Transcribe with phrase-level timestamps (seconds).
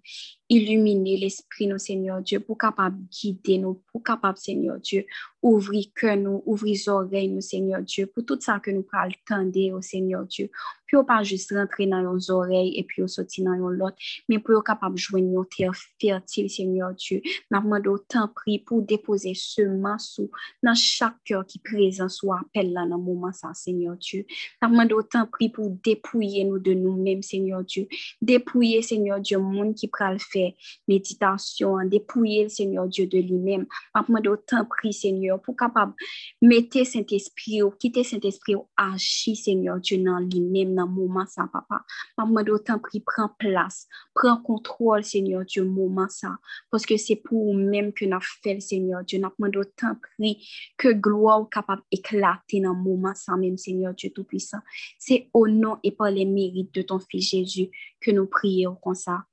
[0.48, 5.04] illuminer l'esprit nous Seigneur Dieu pour capable guider nous pour capable Seigneur Dieu
[5.42, 9.76] ouvrir cœur nous ouvrir oreilles nous Seigneur Dieu pour tout ça que nous parlons tendre
[9.76, 10.50] au Seigneur Dieu.
[10.86, 13.96] Puis pas juste rentrer dans nos oreilles et puis sortir dans l'autre
[14.28, 19.34] mais pour capable joindre nos terre fertile Seigneur Dieu nous demandons autant pris pour déposer
[19.34, 20.20] semence
[20.62, 24.24] dans chaque cœur qui présent soit appel là dans le moment Seigneur Dieu.
[24.62, 27.87] Nous demandons autant pris pour dépouiller nous de nous-mêmes Seigneur Dieu
[28.20, 30.52] dépouiller Seigneur Dieu monde qui le faire
[30.86, 33.66] méditation, dépouiller le Seigneur Dieu de lui-même.
[33.92, 35.94] Papa, d'autant prie, Seigneur, pour capable
[36.40, 41.84] mettre Saint-Esprit, quitter Saint-Esprit, agir, Seigneur Dieu, dans lui-même, dans le moment, ça, papa.
[42.16, 46.36] Papa, d'autant prie, prends place, prends contrôle, Seigneur Dieu, moment, ça.
[46.70, 49.20] Parce que c'est pour nous-mêmes que nous fait, Seigneur Dieu.
[49.20, 50.46] Nous d'autant prie
[50.76, 54.58] que gloire capable d'éclater dans le moment, ça, même, Seigneur Dieu Tout-Puissant.
[54.98, 57.67] C'est au nom et par les mérites de ton Fils Jésus
[58.00, 59.24] que nous prions comme ça.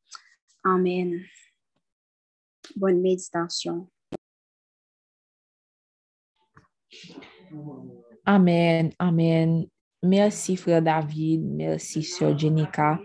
[0.63, 1.21] Amen.
[2.75, 3.89] Bonne méditation.
[8.25, 9.67] Amen, amen.
[10.01, 11.43] Merci, frère David.
[11.43, 12.99] Merci, sœur Jenica.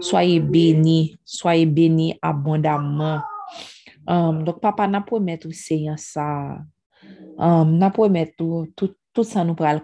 [0.00, 3.22] Soyez bénis, soyez bénis abondamment.
[4.06, 6.58] Um, donc, papa, n'a pas mettre aussi ça.
[7.38, 9.80] Um, n'a pas mettre tout, tout, tout ça nous pour le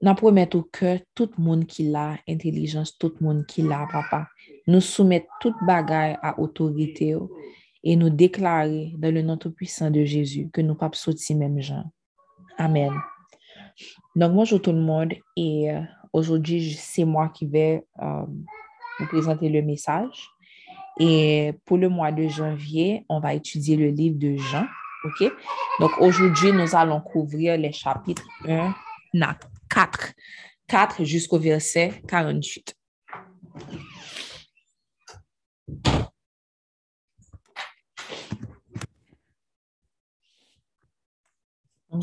[0.00, 0.14] couvrir.
[0.14, 3.86] N'a pas mettre que tout le monde qui l'a, intelligence, tout le monde qui l'a,
[3.90, 4.28] papa.
[4.66, 7.16] nous soumettre toute bagaille à autorité
[7.84, 11.84] et nous déclarer dans le nom tout-puissant de Jésus que nous pas sortir même gens.
[12.58, 12.92] Amen.
[14.16, 15.80] Donc, bonjour tout le monde et euh,
[16.12, 18.24] aujourd'hui, c'est moi qui vais euh,
[18.98, 20.28] vous présenter le message.
[20.98, 24.66] Et pour le mois de janvier, on va étudier le livre de Jean.
[25.04, 25.30] OK?
[25.78, 28.74] Donc, aujourd'hui, nous allons couvrir les chapitres 1
[29.22, 29.38] à
[29.70, 30.12] 4.
[30.66, 32.74] 4 jusqu'au verset 48.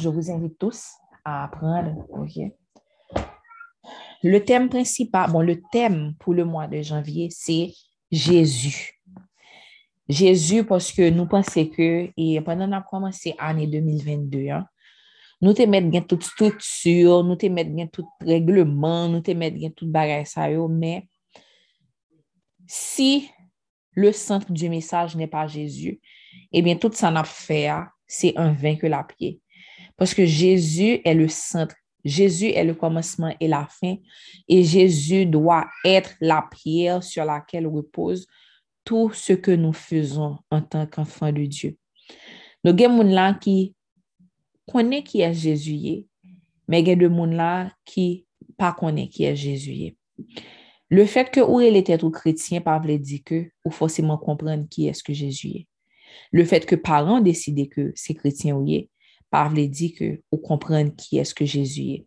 [0.02, 0.92] je vous invite tous
[1.24, 2.06] à apprendre.
[4.24, 7.72] Le thème principal, bon, le thème pour le mois de janvier, c'est
[8.12, 9.02] Jésus.
[10.08, 14.66] Jésus, parce que nous pensons que, et pendant qu'on a commencé l'année 2022, hein,
[15.46, 20.26] nous te bien toute structure, nous te bien tout règlement, nous te bien tout bagage
[20.26, 21.08] ça, mais
[22.66, 23.30] si
[23.92, 26.02] le centre du message n'est pas Jésus,
[26.52, 27.70] eh bien, tout ça n'a fait,
[28.08, 29.40] c'est un vain que la pied.
[29.96, 31.76] Parce que Jésus est le centre.
[32.04, 33.98] Jésus est le commencement et la fin.
[34.48, 38.26] Et Jésus doit être la pierre sur laquelle repose
[38.84, 41.78] tout ce que nous faisons en tant qu'enfants de Dieu.
[43.40, 43.75] Qui
[44.70, 46.06] connaissent qui est Jésus,
[46.68, 48.76] mais il y a des gens qui ne pas
[49.12, 49.96] qui est Jésus.
[50.90, 55.04] Le fait que ou il était chrétien, veut dire que ou forcément comprendre qui est-ce
[55.04, 55.68] que Jésus est.
[56.32, 58.66] Le fait que parents décident que c'est chrétien ou
[59.30, 62.06] pas veut dire que ou comprendre qui est-ce que Jésus est.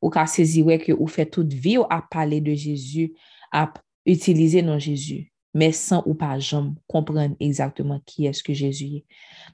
[0.00, 3.14] Ou qu'à saisir que ou fait toute vie à parler de Jésus,
[3.52, 3.72] à
[4.06, 5.31] utiliser non Jésus.
[5.54, 9.06] Mais sans ou pas jamais comprendre exactement qui est-ce que Jésus est.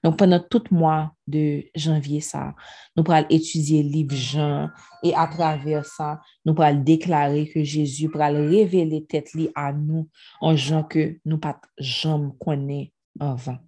[0.04, 2.54] Donc, pendant tout mois de janvier, ça,
[2.96, 4.70] nous pourrons étudier le livre Jean
[5.02, 10.08] et à travers ça, nous pourrons déclarer que Jésus pourra révéler tête à nous
[10.40, 13.58] en gens que nous pas jamais connaît avant.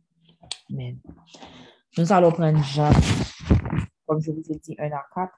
[0.71, 0.99] Amen.
[1.99, 2.93] Nous allons prendre Jean,
[4.07, 5.33] comme je vous ai dit, 1 à 4.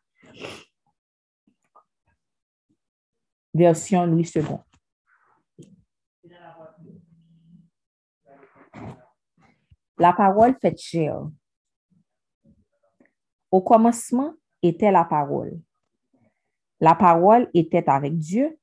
[3.55, 4.43] Version Louis II.
[9.99, 11.29] La parole fait chair.
[13.51, 15.61] Au commencement était la parole.
[16.81, 18.59] La parole était avec Dieu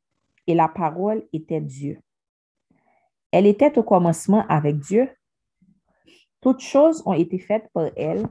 [0.47, 2.01] et la parole était Dieu.
[3.31, 5.09] Elle était au commencement avec Dieu.
[6.41, 8.25] Toutes choses ont été faites par elle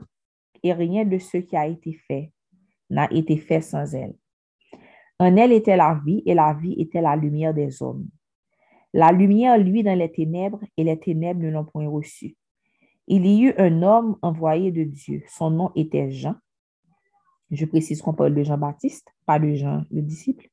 [0.61, 2.31] et rien de ce qui a été fait
[2.89, 4.15] n'a été fait sans elle.
[5.19, 8.07] En elle était la vie et la vie était la lumière des hommes.
[8.93, 12.35] La lumière, lui, dans les ténèbres et les ténèbres ne l'ont point reçue.
[13.11, 15.23] Il y eut un homme envoyé de Dieu.
[15.27, 16.35] Son nom était Jean.
[17.49, 20.47] Je précise qu'on parle de Jean-Baptiste, pas de Jean, le disciple.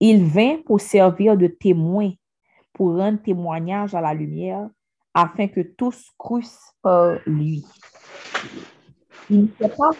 [0.00, 2.10] Il vint pour servir de témoin,
[2.72, 4.68] pour rendre témoignage à la lumière,
[5.14, 7.64] afin que tous crussent par lui.
[9.30, 9.90] Il n'était pas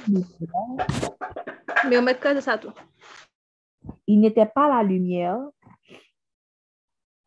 [4.09, 5.39] Il n'était pas la lumière,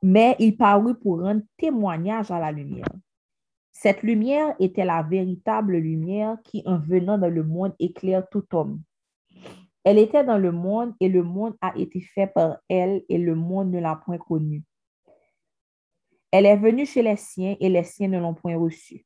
[0.03, 2.91] mais il parut pour rendre témoignage à la lumière.
[3.79, 8.81] Cette lumière était la véritable lumière qui, en venant dans le monde, éclaire tout homme.
[9.83, 13.35] Elle était dans le monde et le monde a été fait par elle et le
[13.35, 14.63] monde ne l'a point connue.
[16.31, 19.05] Elle est venue chez les siens et les siens ne l'ont point reçue.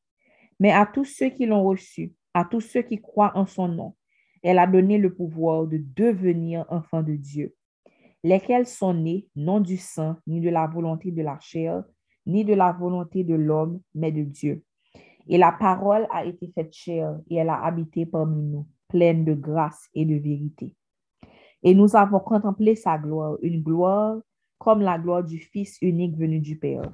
[0.57, 3.93] Mais à tous ceux qui l'ont reçue, à tous ceux qui croient en son nom,
[4.41, 7.53] elle a donné le pouvoir de devenir enfants de Dieu,
[8.23, 11.83] lesquels sont nés non du sang, ni de la volonté de la chair,
[12.31, 14.63] ni de la volonté de l'homme, mais de Dieu.
[15.27, 19.33] Et la parole a été faite chair et elle a habité parmi nous, pleine de
[19.33, 20.75] grâce et de vérité.
[21.63, 24.17] Et nous avons contemplé sa gloire, une gloire
[24.57, 26.89] comme la gloire du Fils unique venu du Père.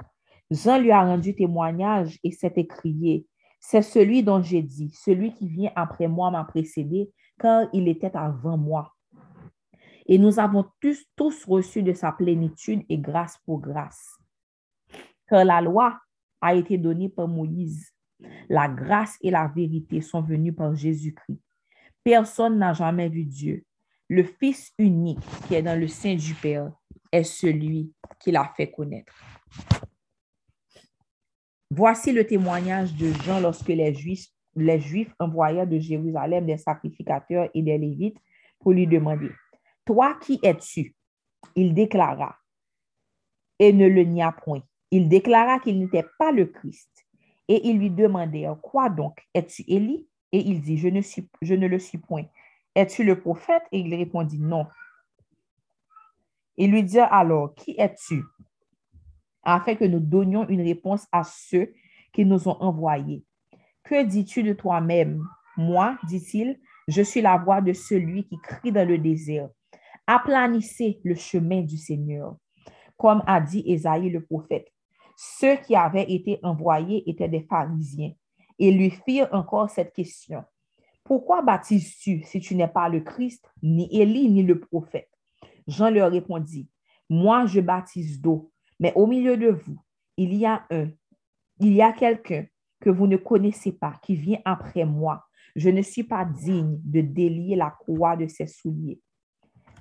[0.51, 3.25] Jean lui a rendu témoignage et s'est écrié,
[3.59, 8.15] c'est celui dont j'ai dit, celui qui vient après moi m'a précédé, car il était
[8.15, 8.93] avant moi.
[10.05, 14.16] Et nous avons tous, tous reçu de sa plénitude et grâce pour grâce
[15.27, 15.99] car la loi
[16.41, 17.91] a été donnée par Moïse.
[18.49, 21.41] La grâce et la vérité sont venues par Jésus-Christ.
[22.03, 23.63] Personne n'a jamais vu Dieu.
[24.09, 26.71] Le Fils unique qui est dans le sein du Père
[27.11, 29.13] est celui qui l'a fait connaître.
[31.69, 37.49] Voici le témoignage de Jean lorsque les Juifs, les Juifs envoyèrent de Jérusalem des sacrificateurs
[37.53, 38.17] et des Lévites
[38.59, 39.29] pour lui demander,
[39.85, 40.95] Toi qui es-tu?
[41.55, 42.37] Il déclara,
[43.59, 44.63] et ne le nia point.
[44.91, 46.89] Il déclara qu'il n'était pas le Christ.
[47.47, 49.25] Et ils lui demandèrent, Quoi donc?
[49.33, 50.07] Es-tu Élie?
[50.31, 52.25] Et il dit, je ne, le suis point.
[52.75, 53.63] Es-tu le prophète?
[53.71, 54.67] Et il répondit, Non.
[56.57, 58.23] Il lui dit alors, Qui es-tu?
[59.43, 61.73] Afin que nous donnions une réponse à ceux
[62.11, 63.23] qui nous ont envoyés.
[63.83, 65.23] Que dis-tu de toi-même?
[65.55, 69.49] Moi, dit-il, je suis la voix de celui qui crie dans le désert.
[70.05, 72.37] Aplanissez le chemin du Seigneur,
[72.97, 74.67] comme a dit Ésaïe le prophète.
[75.19, 78.11] Ceux qui avaient été envoyés étaient des pharisiens
[78.59, 80.43] et lui firent encore cette question.
[81.03, 85.09] Pourquoi baptises-tu si tu n'es pas le Christ, ni Élie, ni le prophète?
[85.65, 86.69] Jean leur répondit,
[87.09, 89.81] Moi je baptise d'eau, mais au milieu de vous,
[90.17, 90.89] il y a un,
[91.59, 92.45] il y a quelqu'un
[92.79, 95.25] que vous ne connaissez pas, qui vient après moi.
[95.55, 99.01] Je ne suis pas digne de délier la croix de ses souliers.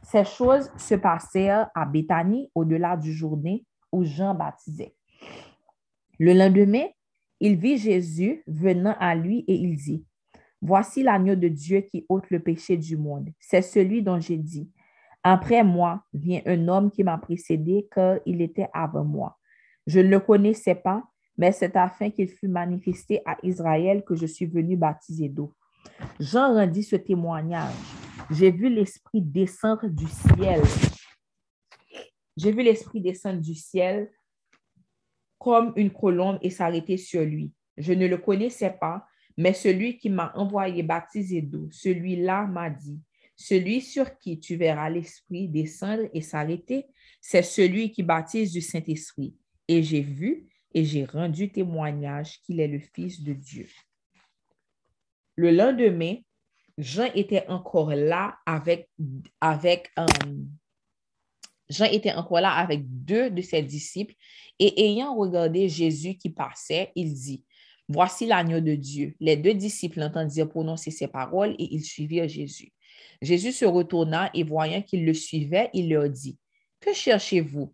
[0.03, 3.59] Ces choses se passèrent à Béthanie, au-delà du Jourdain,
[3.93, 4.96] où Jean baptisait.
[6.19, 6.87] Le lendemain,
[7.41, 10.05] il vit Jésus venant à lui et il dit,
[10.63, 13.29] Voici l'agneau de Dieu qui ôte le péché du monde.
[13.39, 14.71] C'est celui dont j'ai dit,
[15.23, 19.37] Après moi vient un homme qui m'a précédé car il était avant moi.
[19.87, 21.05] Je ne le connaissais pas,
[21.37, 25.53] mais c'est afin qu'il fût manifesté à Israël que je suis venu baptiser d'eau.
[26.19, 27.75] Jean rendit ce témoignage.
[28.31, 30.63] J'ai vu l'Esprit descendre du ciel.
[32.37, 34.11] J'ai vu l'Esprit descendre du ciel
[35.39, 37.53] comme une colombe et s'arrêter sur lui.
[37.77, 43.01] Je ne le connaissais pas, mais celui qui m'a envoyé baptiser d'eau, celui-là m'a dit,
[43.37, 46.87] celui sur qui tu verras l'Esprit descendre et s'arrêter,
[47.21, 49.37] c'est celui qui baptise du Saint-Esprit.
[49.69, 53.69] Et j'ai vu et j'ai rendu témoignage qu'il est le Fils de Dieu.
[55.37, 56.17] Le lendemain,
[56.79, 58.89] Jean était encore là avec,
[59.41, 60.07] avec, euh,
[61.69, 64.15] Jean était encore là avec deux de ses disciples
[64.59, 67.45] et ayant regardé Jésus qui passait, il dit,
[67.89, 69.15] Voici l'agneau de Dieu.
[69.21, 72.73] Les deux disciples entendirent prononcer ces paroles et ils suivirent Jésus.
[73.23, 76.37] Jésus se retourna et voyant qu'ils le suivaient, il leur dit,
[76.81, 77.73] Que cherchez-vous?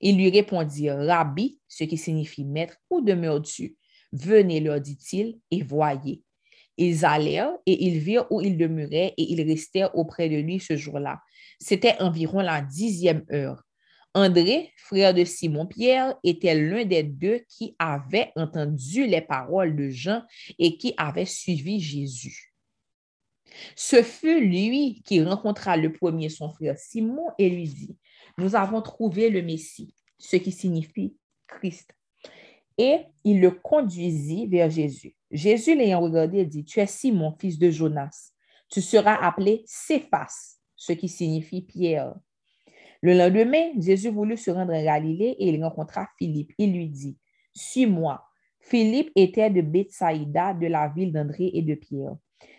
[0.00, 3.76] Ils lui répondirent, Rabbi, ce qui signifie maître, où demeures-tu?
[4.12, 6.22] Venez, leur dit-il, et voyez.
[6.76, 10.76] Ils allèrent et ils virent où il demeurait et ils restèrent auprès de lui ce
[10.76, 11.20] jour-là.
[11.60, 13.62] C'était environ la dixième heure.
[14.14, 20.22] André, frère de Simon-Pierre, était l'un des deux qui avait entendu les paroles de Jean
[20.58, 22.52] et qui avait suivi Jésus.
[23.76, 27.96] Ce fut lui qui rencontra le premier son frère Simon et lui dit,
[28.38, 31.94] Nous avons trouvé le Messie, ce qui signifie Christ.
[32.78, 35.14] Et il le conduisit vers Jésus.
[35.30, 38.32] Jésus l'ayant regardé dit, Tu es Simon, fils de Jonas.
[38.68, 42.14] Tu seras appelé Céphas, ce qui signifie Pierre.
[43.02, 46.52] Le lendemain, Jésus voulut se rendre en Galilée et il rencontra Philippe.
[46.56, 47.18] Il lui dit,
[47.54, 48.24] Suis-moi.
[48.60, 52.16] Philippe était de Bethsaïda, de la ville d'André et de Pierre.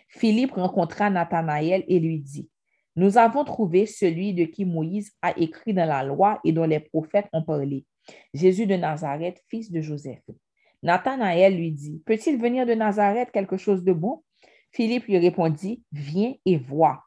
[0.08, 2.48] Philippe rencontra Nathanaël et lui dit,
[2.94, 6.80] Nous avons trouvé celui de qui Moïse a écrit dans la loi et dont les
[6.80, 7.84] prophètes ont parlé,
[8.34, 10.22] Jésus de Nazareth, fils de Joseph.
[10.84, 14.22] Nathanaël lui dit, Peut-il venir de Nazareth quelque chose de bon?
[14.70, 17.02] Philippe lui répondit, Viens et vois.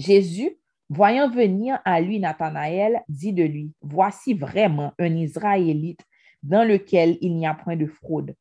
[0.00, 0.56] Jésus
[0.88, 6.00] Voyant venir à lui Nathanaël, dit de lui, Voici vraiment un Israélite
[6.42, 8.34] dans lequel il n'y a point de fraude.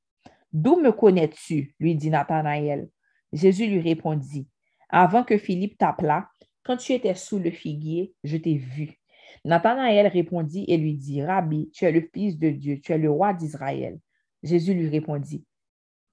[0.52, 1.76] D'où me connais-tu?
[1.80, 2.90] lui dit Nathanaël.
[3.34, 4.48] Jésus lui répondit,
[4.90, 6.28] Avant que Philippe t'appelât,
[6.64, 8.98] quand tu étais sous le figuier, je t'ai vu.
[9.46, 13.12] Nathanaël répondit et lui dit, Rabbi, tu es le Fils de Dieu, tu es le
[13.12, 14.00] roi d'Israël.
[14.42, 15.46] Jésus lui répondit,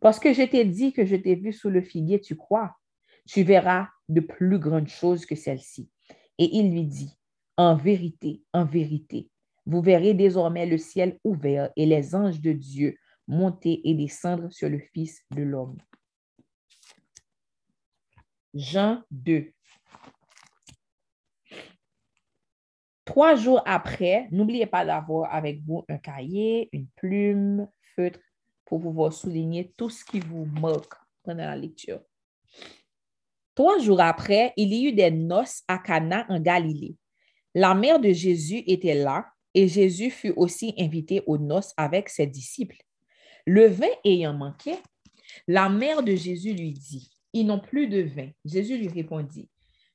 [0.00, 2.76] Parce que je t'ai dit que je t'ai vu sous le figuier, tu crois?
[3.26, 5.90] Tu verras de plus grandes choses que celles-ci.
[6.38, 7.18] Et il lui dit,
[7.56, 9.30] En vérité, en vérité,
[9.64, 14.68] vous verrez désormais le ciel ouvert et les anges de Dieu monter et descendre sur
[14.68, 15.76] le Fils de l'homme.
[18.54, 19.52] Jean 2.
[23.04, 28.20] Trois jours après, n'oubliez pas d'avoir avec vous un cahier, une plume, feutre
[28.64, 32.00] pour pouvoir souligner tout ce qui vous manque pendant la lecture.
[33.56, 36.94] Trois jours après, il y eut des noces à Cana en Galilée.
[37.54, 42.26] La mère de Jésus était là et Jésus fut aussi invité aux noces avec ses
[42.26, 42.76] disciples.
[43.46, 44.74] Le vin ayant manqué,
[45.48, 48.28] la mère de Jésus lui dit, Ils n'ont plus de vin.
[48.44, 49.48] Jésus lui répondit,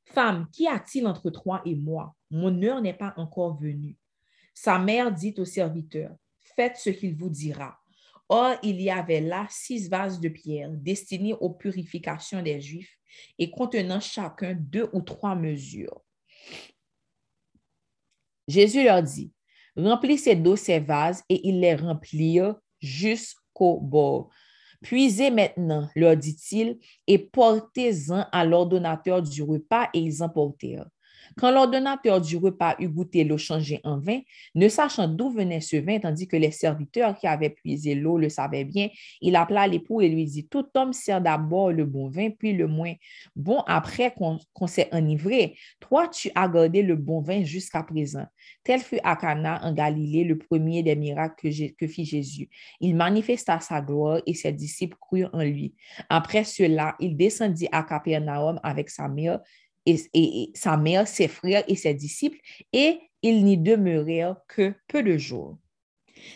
[0.06, 2.16] Femme, qu'y a-t-il entre toi et moi?
[2.32, 3.96] Mon heure n'est pas encore venue.
[4.56, 6.16] Sa mère dit au serviteur,
[6.56, 7.81] Faites ce qu'il vous dira.
[8.34, 12.98] Or, il y avait là six vases de pierre destinés aux purifications des Juifs
[13.38, 16.02] et contenant chacun deux ou trois mesures.
[18.48, 19.34] Jésus leur dit,
[19.76, 24.30] remplissez d'eau ces vases et ils les remplirent jusqu'au bord.
[24.82, 30.88] Puisez maintenant, leur dit-il, et portez-en à l'ordonnateur du repas et ils emportèrent.
[31.38, 34.20] Quand l'ordonnateur du repas eut goûté l'eau changée en vin,
[34.56, 38.30] ne sachant d'où venait ce vin, tandis que les serviteurs qui avaient puisé l'eau le
[38.30, 38.90] savaient bien,
[39.22, 42.68] il appela l'époux et lui dit, Tout homme sert d'abord le bon vin, puis le
[42.68, 42.94] moins
[43.36, 45.56] bon après qu'on s'est enivré.
[45.80, 48.26] Toi, tu as gardé le bon vin jusqu'à présent.
[48.64, 52.50] Tel fut à Cana en Galilée le premier des miracles que, que fit Jésus.
[52.80, 55.76] Il manifesta sa gloire et ses disciples crurent en lui.
[56.10, 59.40] Après cela, il descendit à Capernaum avec sa mère
[59.86, 62.40] et, sa mère, ses frères et ses disciples,
[62.74, 65.58] et ils n'y demeurèrent que peu de jours.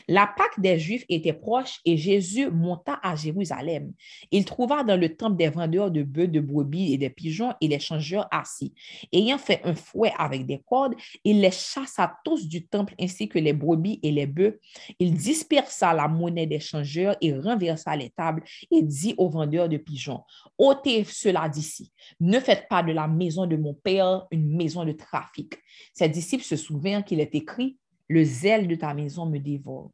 [0.08, 3.94] La Pâque des Juifs était proche et Jésus monta à Jérusalem.
[4.32, 7.68] Il trouva dans le temple des vendeurs de bœufs, de brebis et de pigeons et
[7.68, 8.74] les changeurs assis.
[9.12, 13.40] Ayant fait un fouet avec des cordes, il les chassa tous du temple ainsi que
[13.40, 14.60] les brebis et les bœufs.
[15.00, 19.78] Il dispersa la monnaie des changeurs et renversa les tables et dit aux vendeurs de
[19.78, 20.22] pigeons,
[20.58, 21.92] ôtez cela d'ici.
[22.20, 25.56] Ne faites pas de la maison de mon Père une maison de trafic.
[25.94, 27.78] Ses disciples se souvinrent qu'il est écrit
[28.08, 29.92] le zèle de ta maison me dévore.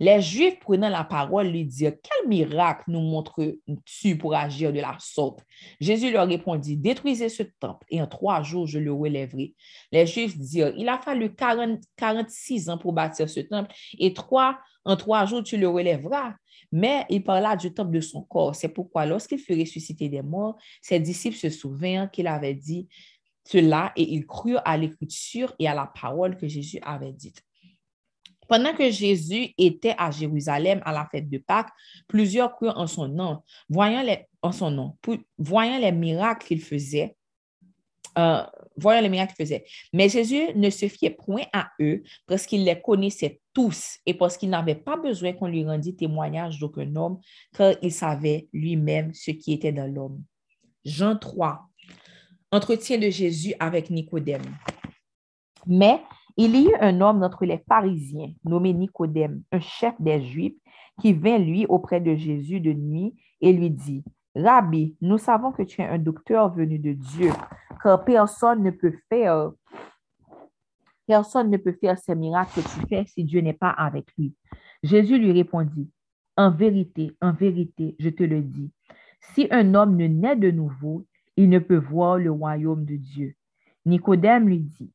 [0.00, 4.96] Les Juifs prenant la parole lui dirent, quel miracle nous montres-tu pour agir de la
[4.98, 5.44] sorte?
[5.80, 9.54] Jésus leur répondit, détruisez ce temple et en trois jours je le relèverai.
[9.92, 14.96] Les Juifs dirent, il a fallu 46 ans pour bâtir ce temple et trois, en
[14.96, 16.34] trois jours tu le relèveras.
[16.72, 18.56] Mais il parla du temple de son corps.
[18.56, 22.88] C'est pourquoi lorsqu'il fut ressuscité des morts, ses disciples se souvinrent qu'il avait dit,
[23.44, 27.42] cela et ils crurent à l'écriture et à la parole que Jésus avait dite.
[28.48, 31.70] Pendant que Jésus était à Jérusalem à la fête de Pâques,
[32.08, 34.96] plusieurs crurent en son nom, voyant les, en son nom,
[35.38, 37.16] voyant les miracles qu'il faisait.
[38.16, 38.44] Euh,
[38.76, 39.64] voyant les miracles qu'il faisait.
[39.92, 44.36] Mais Jésus ne se fiait point à eux parce qu'il les connaissait tous et parce
[44.36, 47.18] qu'il n'avait pas besoin qu'on lui rendît témoignage d'aucun homme,
[47.56, 50.22] car il savait lui-même ce qui était dans l'homme.
[50.84, 51.68] Jean 3,
[52.54, 54.42] entretien de Jésus avec Nicodème.
[55.66, 56.00] Mais
[56.36, 60.54] il y eut un homme d'entre les pharisiens, nommé Nicodème, un chef des Juifs,
[61.00, 64.04] qui vint lui auprès de Jésus de nuit et lui dit,
[64.36, 67.32] Rabbi, nous savons que tu es un docteur venu de Dieu,
[67.82, 69.50] car personne ne peut faire,
[71.06, 74.32] personne ne peut faire ces miracles que tu fais si Dieu n'est pas avec lui.
[74.82, 75.90] Jésus lui répondit,
[76.36, 78.70] En vérité, en vérité, je te le dis,
[79.34, 81.04] si un homme ne naît de nouveau,
[81.36, 83.34] il ne peut voir le royaume de Dieu.
[83.84, 84.92] Nicodème lui dit,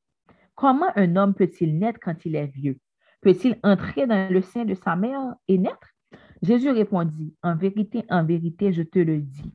[0.55, 2.79] Comment un homme peut-il naître quand il est vieux?
[3.21, 5.95] Peut-il entrer dans le sein de sa mère et naître?
[6.41, 9.53] Jésus répondit, En vérité, en vérité, je te le dis,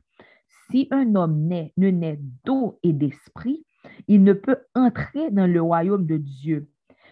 [0.69, 3.65] si un homme naît, ne naît d'eau et d'esprit,
[4.07, 6.67] il ne peut entrer dans le royaume de Dieu.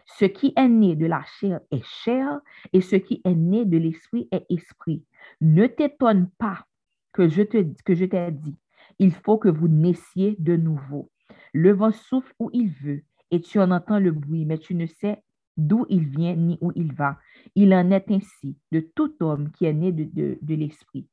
[0.05, 2.39] Ce qui est né de la chair est chair,
[2.73, 5.03] et ce qui est né de l'esprit est esprit.
[5.39, 6.65] Ne t'étonne pas
[7.13, 8.57] que je te que je t'ai dit,
[8.99, 11.09] il faut que vous naissiez de nouveau.
[11.53, 14.85] Le vent souffle où il veut, et tu en entends le bruit, mais tu ne
[14.85, 15.21] sais
[15.57, 17.17] d'où il vient ni où il va.
[17.55, 21.07] Il en est ainsi de tout homme qui est né de, l'Esprit.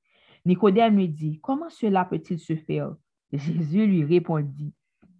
[0.47, 2.95] Nicodème lui dit, comment cela peut-il se faire?
[3.33, 4.73] Jésus lui répondit,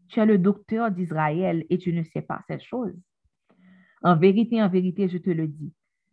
[0.09, 2.95] tu es le docteur d'Israël et tu ne sais pas cette chose.
[4.03, 5.73] En vérité, en vérité, je te le dis.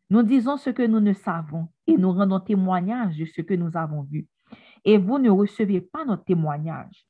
[0.10, 3.75] Nous disons ce que nous ne savons et nous rendons témoignage de ce que nous
[3.75, 4.27] avons vu.
[4.88, 7.06] Et vous ne recevez pas notre témoignage.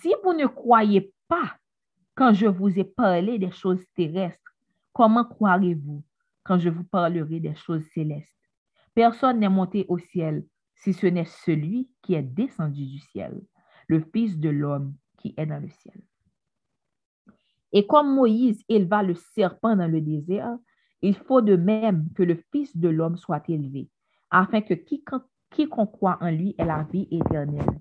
[0.00, 1.56] Si vous ne croyez pas
[2.14, 4.46] quand je vous ai parlé des choses terrestres,
[4.96, 6.02] Comment croirez-vous
[6.42, 8.32] quand je vous parlerai des choses célestes?
[8.94, 13.42] Personne n'est monté au ciel si ce n'est celui qui est descendu du ciel,
[13.88, 16.00] le Fils de l'homme qui est dans le ciel.
[17.72, 20.56] Et comme Moïse éleva le serpent dans le désert,
[21.02, 23.90] il faut de même que le Fils de l'homme soit élevé,
[24.30, 27.80] afin que quiconque croit en lui ait la vie éternelle.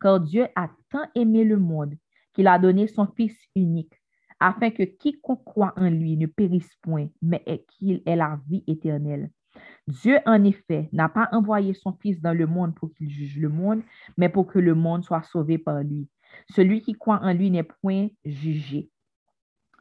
[0.00, 1.94] Car Dieu a tant aimé le monde
[2.34, 3.94] qu'il a donné son Fils unique,
[4.40, 9.30] afin que quiconque croit en lui ne périsse point, mais qu'il ait la vie éternelle.
[9.88, 13.48] Dieu, en effet, n'a pas envoyé son Fils dans le monde pour qu'il juge le
[13.48, 13.82] monde,
[14.16, 16.08] mais pour que le monde soit sauvé par lui.
[16.50, 18.90] Celui qui croit en lui n'est point jugé.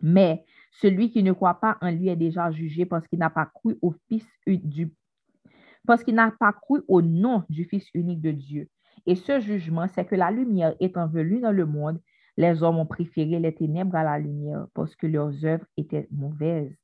[0.01, 3.47] Mais celui qui ne croit pas en lui est déjà jugé parce qu'il n'a pas
[3.47, 4.93] cru au Fils du
[5.85, 8.69] parce qu'il n'a pas cru au nom du Fils unique de Dieu.
[9.05, 11.99] Et ce jugement, c'est que la lumière étant venue dans le monde,
[12.37, 16.75] les hommes ont préféré les ténèbres à la lumière parce que leurs œuvres étaient mauvaises.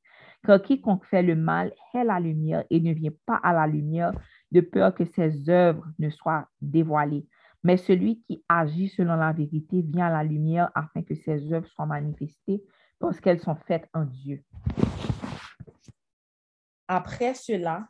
[0.43, 4.11] Car quiconque fait le mal est la lumière et ne vient pas à la lumière
[4.51, 7.27] de peur que ses œuvres ne soient dévoilées.
[7.63, 11.67] Mais celui qui agit selon la vérité vient à la lumière afin que ses œuvres
[11.67, 12.63] soient manifestées
[12.99, 14.43] parce qu'elles sont faites en Dieu.
[16.87, 17.87] Après cela,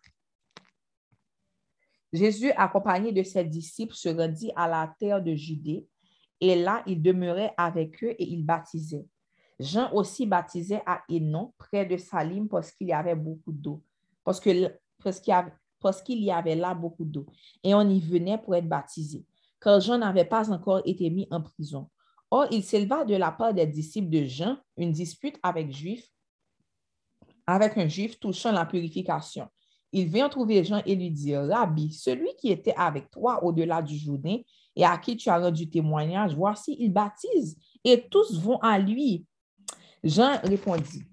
[2.14, 5.88] Jésus, accompagné de ses disciples, se rendit à la terre de Judée
[6.42, 9.06] et là, il demeurait avec eux et il baptisait.
[9.60, 13.84] Jean aussi baptisait à Hénon, près de Salim, parce qu'il y avait beaucoup d'eau.
[14.24, 14.76] Parce qu'il
[15.80, 17.26] parce qu'il y avait là beaucoup d'eau.
[17.64, 19.26] Et on y venait pour être baptisé,
[19.60, 21.90] car Jean n'avait pas encore été mis en prison.
[22.30, 26.08] Or, il s'éleva de la part des disciples de Jean une dispute avec Juif,
[27.48, 29.48] avec un Juif touchant la purification.
[29.94, 33.98] Il vient trouver Jean et lui dit, Rabbi, celui qui était avec toi au-delà du
[33.98, 34.38] Jourdain
[34.76, 39.26] et à qui tu as rendu témoignage, voici, il baptise et tous vont à lui.
[40.04, 41.04] Jean répondit,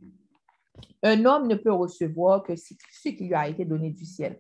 [1.03, 2.75] un homme ne peut recevoir que ce
[3.09, 4.39] qui lui a été donné du ciel.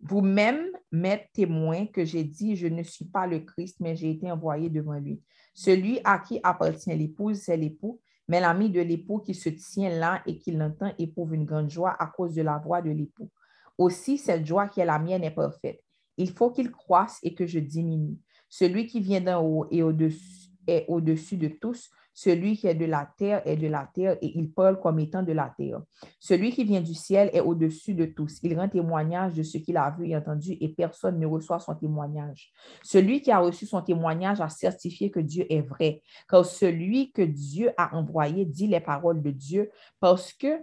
[0.00, 4.30] Vous-même m'êtes témoin que j'ai dit, je ne suis pas le Christ, mais j'ai été
[4.30, 5.20] envoyé devant lui.
[5.54, 10.22] Celui à qui appartient l'épouse, c'est l'époux, mais l'ami de l'époux qui se tient là
[10.26, 13.30] et qui l'entend éprouve une grande joie à cause de la voix de l'époux.
[13.78, 15.82] Aussi, cette joie qui est la mienne est parfaite.
[16.16, 18.18] Il faut qu'il croisse et que je diminue.
[18.48, 21.90] Celui qui vient d'en haut est au-dessus est au-dessus de tous.
[22.12, 25.22] Celui qui est de la terre est de la terre et il parle comme étant
[25.22, 25.82] de la terre.
[26.18, 28.38] Celui qui vient du ciel est au-dessus de tous.
[28.42, 31.74] Il rend témoignage de ce qu'il a vu et entendu et personne ne reçoit son
[31.74, 32.52] témoignage.
[32.82, 37.22] Celui qui a reçu son témoignage a certifié que Dieu est vrai, car celui que
[37.22, 40.58] Dieu a envoyé dit les paroles de Dieu parce que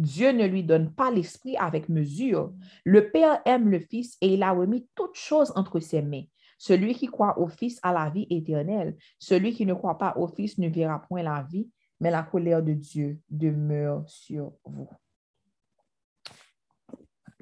[0.00, 2.54] Dieu ne lui donne pas l'esprit avec mesure.
[2.84, 6.24] Le Père aime le Fils et il a remis toutes choses entre ses mains.
[6.56, 8.96] Celui qui croit au Fils a la vie éternelle.
[9.18, 11.68] Celui qui ne croit pas au Fils ne verra point la vie,
[12.00, 14.88] mais la colère de Dieu demeure sur vous.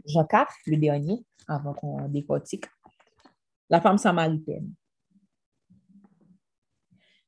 [0.05, 2.65] Jean 4, le dernier, avant qu'on décortique.
[3.71, 4.73] La femme samaritaine.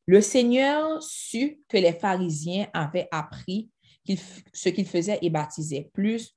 [0.07, 3.71] Le Seigneur sut que les pharisiens avaient appris
[4.53, 6.35] ce qu'ils faisaient et baptisaient plus,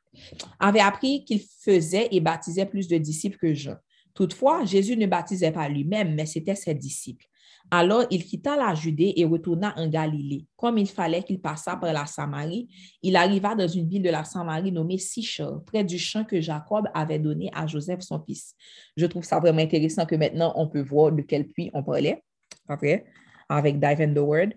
[0.60, 3.76] avait appris qu'il faisait et baptisait plus de disciples que Jean.
[4.14, 7.26] Toutefois, Jésus ne baptisait pas lui-même, mais c'était ses disciples.
[7.72, 10.46] Alors il quitta la Judée et retourna en Galilée.
[10.56, 12.68] Comme il fallait qu'il passât par la Samarie,
[13.02, 16.88] il arriva dans une ville de la Samarie nommée Sichor, près du champ que Jacob
[16.94, 18.54] avait donné à Joseph, son fils.
[18.98, 22.24] Je trouve ça vraiment intéressant que maintenant on peut voir de quel puits on parlait,
[22.68, 23.06] après,
[23.50, 24.50] avec Dive in the Word,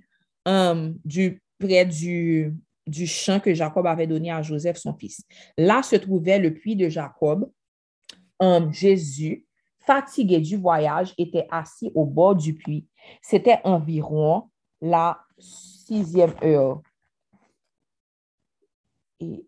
[0.45, 2.55] um, du, près du,
[2.87, 5.23] du champ que Jacob avait donné à Joseph, son fils.
[5.59, 7.51] Là se trouvait le puits de Jacob.
[8.71, 9.47] Jésus,
[9.81, 12.87] fatigué du voyage, était assis au bord du puits.
[13.23, 16.83] C'était environ la sixième heure.
[19.21, 19.47] Et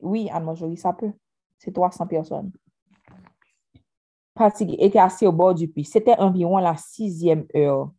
[0.00, 1.12] oui, Anne-Marjorie, ça peut.
[1.58, 2.52] C'est 300 personnes.
[4.36, 5.84] Fatigué, était assis au bord du puits.
[5.84, 7.90] C'était environ la sixième heure.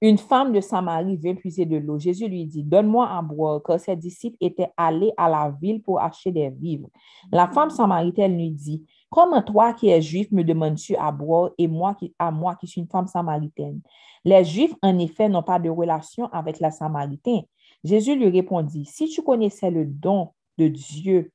[0.00, 1.98] Une femme de Samarie vint puiser de l'eau.
[1.98, 6.00] Jésus lui dit, donne-moi à boire, car ses disciples étaient allés à la ville pour
[6.00, 6.88] acheter des vivres.
[7.32, 11.68] La femme samaritaine lui dit, comment toi qui es juif me demandes-tu à boire et
[11.68, 13.80] moi qui, à moi qui suis une femme samaritaine?
[14.24, 17.44] Les juifs, en effet, n'ont pas de relation avec la samaritaine.
[17.82, 21.32] Jésus lui répondit, si tu connaissais le don de Dieu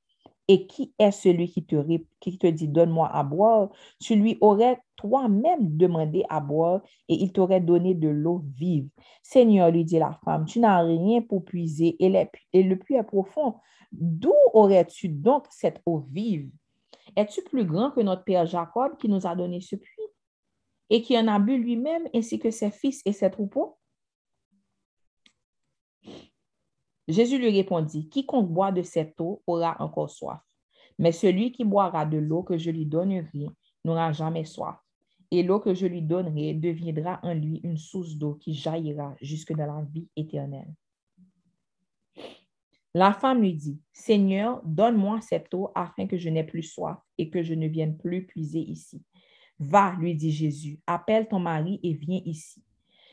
[0.50, 3.70] et qui est celui qui te, dit, donne-moi à boire,
[4.02, 8.90] tu lui aurais toi-même demandé à boire et il t'aurait donné de l'eau vive.
[9.22, 12.10] Seigneur, lui dit la femme, tu n'as rien pour puiser et,
[12.64, 13.58] le puits est profond.
[13.92, 16.50] D'où aurais-tu donc cette eau vive?
[17.16, 20.02] Es-tu plus grand que notre père Jacob qui nous a donné ce puits
[20.90, 23.78] et qui en a bu lui-même ainsi que ses fils et ses troupeaux?
[27.10, 30.40] Jésus lui répondit, Quiconque boit de cette eau aura encore soif,
[31.00, 33.48] mais celui qui boira de l'eau que je lui donnerai
[33.84, 34.78] n'aura jamais soif.
[35.32, 39.54] Et l'eau que je lui donnerai deviendra en lui une source d'eau qui jaillira jusque
[39.54, 40.72] dans la vie éternelle.
[42.94, 47.30] La femme lui dit, Seigneur, donne-moi cette eau afin que je n'ai plus soif et
[47.30, 49.04] que je ne vienne plus puiser ici.
[49.60, 52.64] Va, lui dit Jésus, appelle ton mari et viens ici.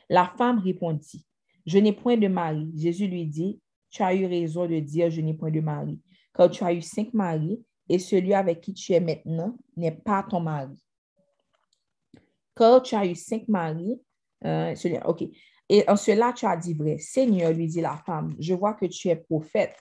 [0.09, 1.27] La femme répondit,
[1.67, 2.71] Je n'ai point de mari.
[2.77, 6.01] Jésus lui dit, tu as eu raison de dire je n'ai point de mari,
[6.35, 10.23] car tu as eu cinq maris et celui avec qui tu es maintenant n'est pas
[10.23, 10.77] ton mari.
[12.55, 14.01] Car tu as eu cinq maris,
[14.45, 15.25] euh, ok.
[15.69, 16.99] Et en cela, tu as dit vrai.
[16.99, 19.77] Seigneur, lui dit la femme, je vois que tu es prophète.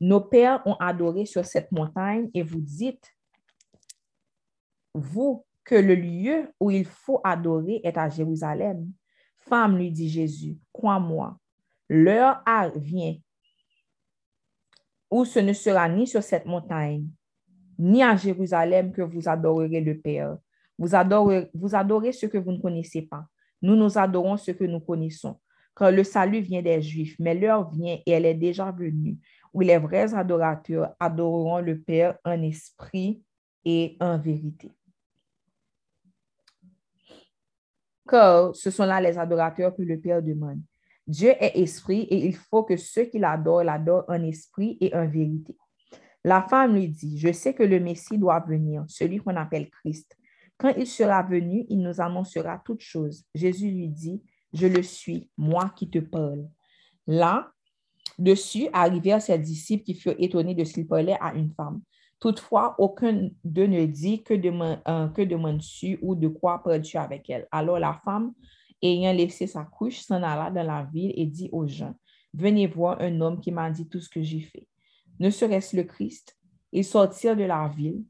[0.00, 3.10] Nos pères ont adoré sur cette montagne et vous dites,
[4.92, 8.92] vous, que le lieu où il faut adorer est à Jérusalem.
[9.38, 11.38] Femme, lui dit Jésus, crois-moi,
[11.88, 12.42] L'heure
[12.76, 13.16] vient
[15.10, 17.06] où ce ne sera ni sur cette montagne,
[17.78, 20.38] ni à Jérusalem que vous adorerez le Père.
[20.78, 23.26] Vous adorez, vous ce que vous ne connaissez pas.
[23.62, 25.38] Nous nous adorons ce que nous connaissons.
[25.76, 29.18] Car le salut vient des Juifs, mais l'heure vient et elle est déjà venue,
[29.52, 33.22] où les vrais adorateurs adoreront le Père en esprit
[33.64, 34.70] et en vérité.
[38.08, 40.60] Car ce sont là les adorateurs que le Père demande.
[41.06, 45.08] Dieu est esprit et il faut que ceux qui l'adorent l'adorent en esprit et en
[45.08, 45.56] vérité.
[46.24, 50.16] La femme lui dit, je sais que le Messie doit venir, celui qu'on appelle Christ.
[50.56, 53.24] Quand il sera venu, il nous annoncera toutes choses.
[53.34, 56.48] Jésus lui dit, je le suis, moi qui te parle.
[57.06, 57.50] Là,
[58.18, 61.82] dessus arrivèrent ses disciples qui furent étonnés de ce qu'il parlait à une femme.
[62.20, 67.46] Toutefois, aucun d'eux ne dit que, euh, demandes-tu ou de quoi parles-tu avec elle?
[67.50, 68.32] Alors la femme,
[68.88, 71.94] ayant laissé sa couche, s'en alla dans la ville et dit aux gens,
[72.32, 74.66] Venez voir un homme qui m'a dit tout ce que j'ai fait.
[75.20, 76.36] Ne serait-ce le Christ?
[76.72, 78.02] Ils sortirent de la ville.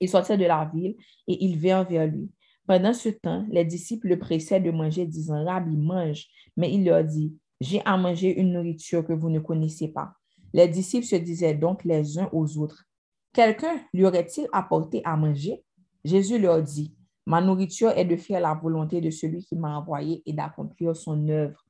[0.00, 2.30] Ils sortirent de la ville et ils vinrent vers lui.
[2.66, 6.26] Pendant ce temps, les disciples le pressaient de manger, disant, Rabbi, mange.
[6.56, 10.12] Mais il leur dit, J'ai à manger une nourriture que vous ne connaissez pas.
[10.52, 12.84] Les disciples se disaient donc les uns aux autres,
[13.32, 15.62] Quelqu'un lui aurait-il apporté à manger?
[16.04, 16.94] Jésus leur dit,
[17.28, 21.28] Ma nourriture est de faire la volonté de celui qui m'a envoyé et d'accomplir son
[21.28, 21.62] œuvre.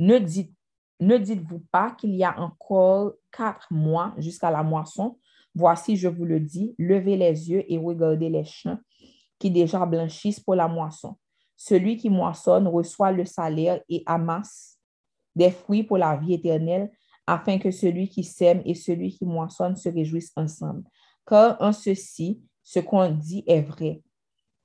[0.00, 0.52] Ne, dites,
[0.98, 5.16] ne dites-vous pas qu'il y a encore quatre mois jusqu'à la moisson?
[5.54, 8.80] Voici, je vous le dis, levez les yeux et regardez les champs
[9.38, 11.16] qui déjà blanchissent pour la moisson.
[11.56, 14.80] Celui qui moissonne reçoit le salaire et amasse
[15.36, 16.90] des fruits pour la vie éternelle,
[17.24, 20.82] afin que celui qui sème et celui qui moissonne se réjouissent ensemble.
[21.24, 24.02] Car en ceci, ce qu'on dit est vrai.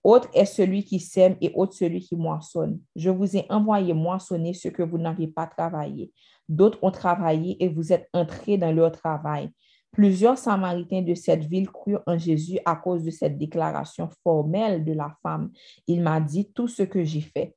[0.04, 2.80] Autre est celui qui sème et autre celui qui moissonne.
[2.96, 6.12] Je vous ai envoyé moissonner ce que vous n'avez pas travaillé.
[6.48, 9.52] D'autres ont travaillé et vous êtes entrés dans leur travail.
[9.92, 14.94] Plusieurs Samaritains de cette ville crurent en Jésus à cause de cette déclaration formelle de
[14.94, 15.52] la femme.
[15.88, 17.56] Il m'a dit tout ce que j'ai fait.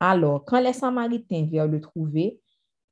[0.00, 2.40] Alors, quand les Samaritains virent le trouver,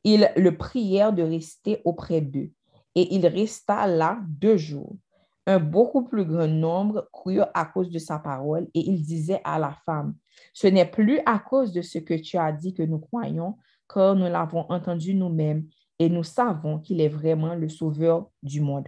[0.05, 2.51] ils le prièrent de rester auprès d'eux.
[2.95, 4.97] Et il resta là deux jours.
[5.47, 9.59] Un beaucoup plus grand nombre crurent à cause de sa parole et il disait à
[9.59, 10.15] la femme,
[10.53, 13.59] ce n'est plus à cause de ce que tu as dit que nous croyons,
[13.93, 15.67] car nous l'avons entendu nous-mêmes
[15.99, 18.87] et nous savons qu'il est vraiment le sauveur du monde.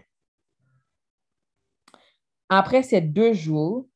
[2.49, 3.89] Après ces deux jours,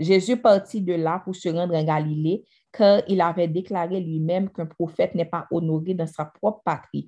[0.00, 4.66] Jésus partit de là pour se rendre en Galilée, car il avait déclaré lui-même qu'un
[4.66, 7.06] prophète n'est pas honoré dans sa propre patrie.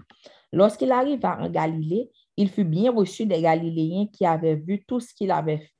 [0.52, 2.10] Lorsqu'il arriva en Galilée,
[2.40, 5.70] il fut bien reçu des Galiléens qui avaient vu tout ce qu'il avait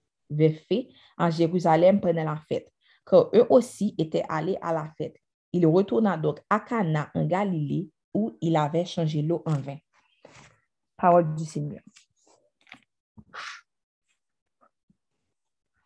[0.69, 2.71] fait en Jérusalem pendant la fête,
[3.07, 5.17] car eux aussi étaient allés à la fête.
[5.55, 9.79] Il retourna donc à Cana en Galilée, où il avait changé l'eau en vin.
[10.99, 11.81] Parole du Seigneur.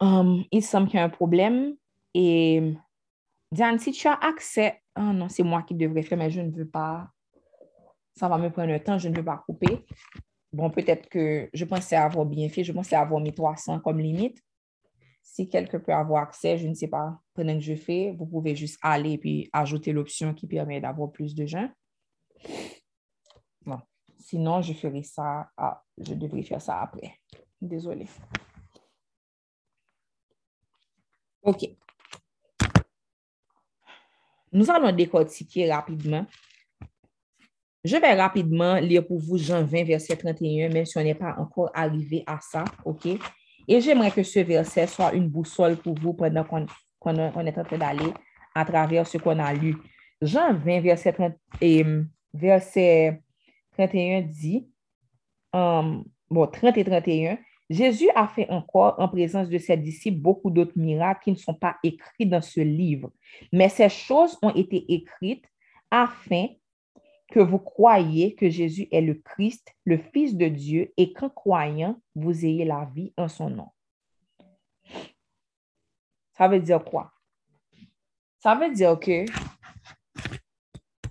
[0.01, 1.77] Um, il semble qu'il y a un problème
[2.15, 2.75] et
[3.53, 6.51] Diane, si tu as accès, oh non, c'est moi qui devrais faire, mais je ne
[6.51, 7.09] veux pas,
[8.17, 9.87] ça va me prendre un temps, je ne veux pas couper.
[10.55, 14.41] Bon, peut-être que je pensais avoir bien fait, je pensais avoir mis 300 comme limite.
[15.21, 18.55] Si quelqu'un peut avoir accès, je ne sais pas, pendant que je fais, vous pouvez
[18.55, 21.69] juste aller et puis ajouter l'option qui permet d'avoir plus de gens.
[23.67, 23.81] Bon,
[24.21, 25.51] sinon, je ferai ça.
[25.99, 27.19] Je devrais faire ça après.
[27.61, 28.07] Désolée.
[31.43, 31.69] OK.
[34.53, 36.25] Nous allons décortiquer rapidement.
[37.85, 41.37] Je vais rapidement lire pour vous Jean 20, verset 31, même si on n'est pas
[41.39, 43.07] encore arrivé à ça, OK?
[43.69, 47.79] Et j'aimerais que ce verset soit une boussole pour vous pendant qu'on est en train
[47.79, 48.13] d'aller
[48.55, 49.77] à travers ce qu'on a lu.
[50.23, 51.85] Jean 20, verset 30, et
[52.33, 53.21] verset
[53.77, 54.67] 31 dit,
[55.53, 60.51] um, bon, 30 et 31, Jésus a fait encore en présence de ses disciples beaucoup
[60.51, 63.11] d'autres miracles qui ne sont pas écrits dans ce livre.
[63.53, 65.45] Mais ces choses ont été écrites
[65.91, 66.47] afin
[67.31, 72.01] que vous croyiez que Jésus est le Christ, le Fils de Dieu, et qu'en croyant,
[72.15, 73.69] vous ayez la vie en son nom.
[76.37, 77.13] Ça veut dire quoi?
[78.41, 79.25] Ça veut dire que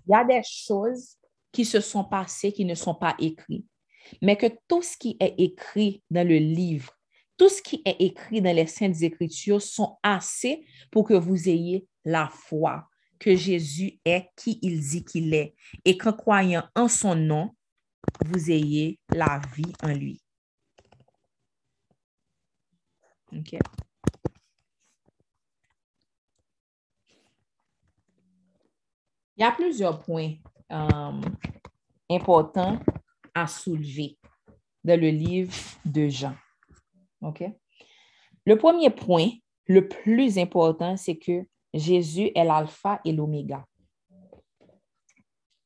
[0.06, 1.17] il y a des choses
[1.52, 3.65] qui se sont passées qui ne sont pas écrites,
[4.21, 6.91] mais que tout ce qui est écrit dans le livre,
[7.38, 11.88] tout ce qui est écrit dans les Saintes Écritures sont assez pour que vous ayez
[12.04, 12.89] la foi
[13.23, 15.55] que Jésus est qui il dit qu'il est
[15.86, 17.55] et qu'en croyant en son nom,
[18.25, 20.21] vous ayez la vie en lui.
[23.31, 23.53] OK.
[29.36, 30.33] Il y a plusieurs points
[30.73, 31.21] euh,
[32.09, 32.77] importants
[33.33, 34.17] à soulever
[34.83, 35.55] dans le livre
[35.86, 36.36] de Jean.
[37.21, 37.41] OK?
[38.45, 39.29] Le premier point,
[39.65, 43.65] le plus important, c'est que Jésus est l'alpha et l'oméga.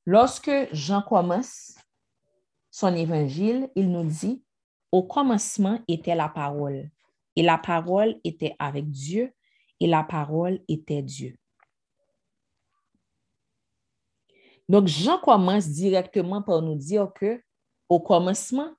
[0.05, 1.75] Lorsque Jean commence
[2.71, 4.43] son évangile, il nous dit,
[4.91, 6.89] au commencement était la parole,
[7.35, 9.33] et la parole était avec Dieu,
[9.79, 11.35] et la parole était Dieu.
[14.69, 17.41] Donc, Jean commence directement par nous dire que
[17.89, 18.73] au commencement,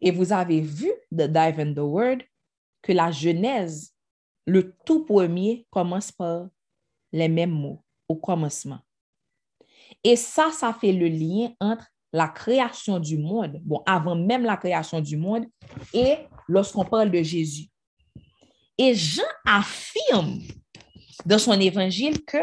[0.00, 2.18] et vous avez vu de Dive in the Word,
[2.82, 3.93] que la Genèse,
[4.46, 6.48] le tout premier, commence par
[7.12, 8.80] les mêmes mots, au commencement.
[10.02, 14.56] Et ça, ça fait le lien entre la création du monde, bon, avant même la
[14.56, 15.46] création du monde,
[15.92, 17.68] et lorsqu'on parle de Jésus.
[18.78, 20.40] Et Jean affirme
[21.24, 22.38] dans son évangile que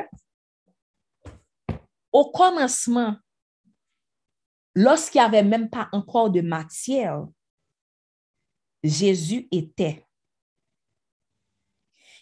[2.12, 3.16] au commencement,
[4.76, 7.26] lorsqu'il n'y avait même pas encore de matière,
[8.84, 10.06] Jésus était.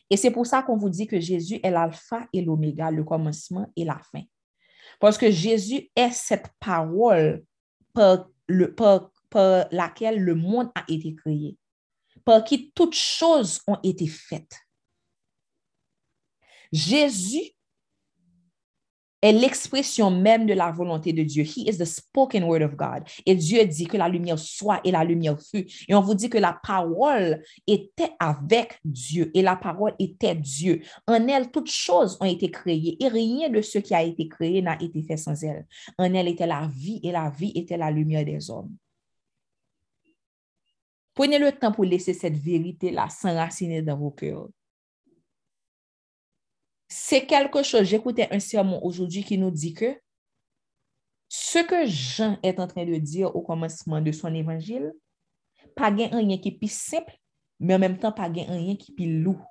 [0.10, 3.72] Et c'est pour ça qu'on vous dit que Jésus est l'alpha et l'oméga, le commencement
[3.76, 4.24] et la fin.
[5.00, 7.44] Parce que Jésus est cette parole
[7.94, 8.30] par,
[9.72, 11.58] laquelle le monde a été créé,
[12.26, 14.58] par qui toutes choses ont été faites.
[16.72, 17.52] Jésus
[19.22, 21.44] est l'expression même de la volonté de Dieu.
[21.44, 23.04] He is the spoken word of God.
[23.26, 25.66] Et Dieu dit que la lumière soit et la lumière fut.
[25.88, 30.82] Et on vous dit que la parole était avec Dieu et la parole était Dieu.
[31.08, 34.62] En elle, toutes choses ont été créées et rien de ce qui a été créé
[34.62, 35.66] n'a été fait sans elle.
[35.98, 38.76] En elle était la vie et la vie était la lumière des hommes.
[41.14, 44.48] Prenez le temps pour laisser cette vérité-là s'enraciner dans vos cœurs.
[46.90, 49.96] C'est quelque chose, j'écoutais un sermon aujourd'hui qui nous dit que
[51.28, 54.92] Ce que Jean est en train de dire au commencement de son évangile,
[55.76, 57.16] pas gen rien qui est plus simple,
[57.60, 59.46] mais en même temps, pas gen rien qui est plus lourd.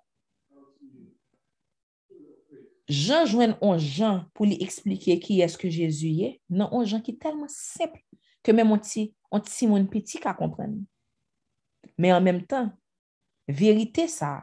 [2.88, 7.00] Jean joint un Jean pour lui expliquer qui est-ce que Jésus est, non un Jean
[7.00, 8.00] qui est tellement simple
[8.42, 10.78] que même on petit, on Simon petit qu'à comprendre.
[11.98, 12.72] Mais en même temps,
[13.46, 14.42] vérité ça,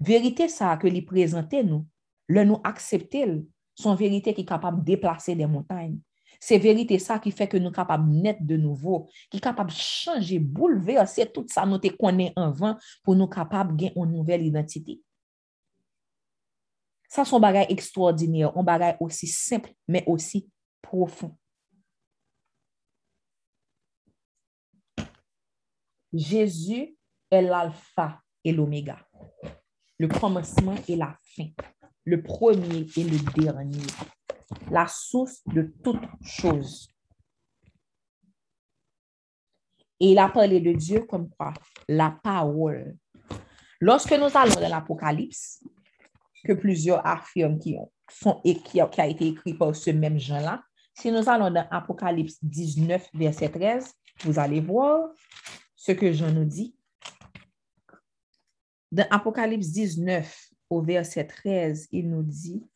[0.00, 1.84] vérité ça que lui présenter nous,
[2.28, 3.26] le nous accepter,
[3.74, 5.98] son vérité qui est capable de déplacer des montagnes.
[6.40, 9.70] C'est vérité ça qui fait que nous capables de naître de nouveau, qui est capable
[9.70, 14.46] de changer, bouleverser tout ça nous connaît avant pour nous capables de gagner une nouvelle
[14.46, 15.00] identité.
[17.08, 20.48] Ça, un bagage extraordinaire, un bagage aussi simple, mais aussi
[20.82, 21.36] profond.
[26.12, 26.96] Jésus
[27.30, 28.98] est l'alpha et l'oméga,
[29.98, 31.48] le commencement et la fin,
[32.08, 33.86] le premier et le dernier,
[34.70, 36.88] la source de toutes choses.
[40.00, 41.52] Et il a parlé de Dieu comme quoi?
[41.86, 42.96] La parole.
[43.80, 45.62] Lorsque nous allons dans l'Apocalypse,
[46.44, 47.76] que plusieurs affirment qui,
[48.10, 50.62] sont, et qui, a, été écrit par ce même Jean-là,
[50.94, 53.92] si nous allons dans Apocalypse 19, verset 13,
[54.24, 55.10] vous allez voir
[55.76, 56.74] ce que Jean nous dit.
[58.90, 62.68] Dans Apocalypse 19, au verset 13, il nous dit,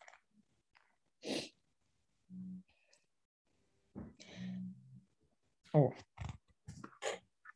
[5.75, 5.91] Oh.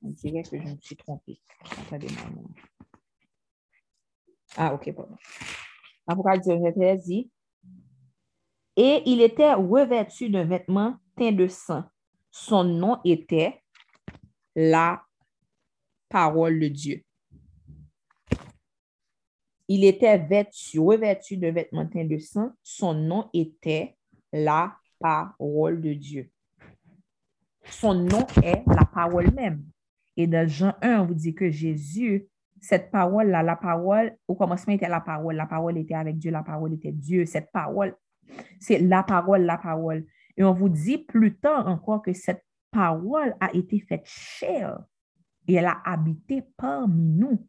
[0.03, 1.41] On dirait que je me suis trompée.
[4.57, 5.17] Ah, ok, pardon.
[6.07, 7.31] Apocalypse 13 dit,
[8.77, 11.85] Et il était revêtu d'un vêtement teint de sang.
[12.31, 13.63] Son nom était
[14.55, 15.05] la
[16.09, 17.06] parole de Dieu.
[19.69, 22.51] Il était vêtu, revêtu d'un vêtement teint de sang.
[22.63, 23.97] Son nom était
[24.33, 26.31] la parole de Dieu.
[27.65, 29.65] Son nom est la parole même.
[30.17, 32.27] Et dans Jean 1, on vous dit que Jésus,
[32.61, 36.43] cette parole-là, la parole, au commencement était la parole, la parole était avec Dieu, la
[36.43, 37.27] parole était Dieu.
[37.27, 37.95] Cette parole,
[38.61, 40.07] c'est la parole, la parole.
[40.37, 44.79] Et on vous dit plus tard encore que cette parole a été faite chair
[45.49, 47.47] et elle a habité parmi nous.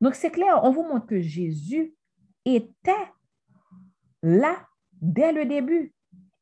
[0.00, 1.94] Donc, c'est clair, on vous montre que Jésus
[2.44, 2.92] était
[4.22, 5.94] là dès le début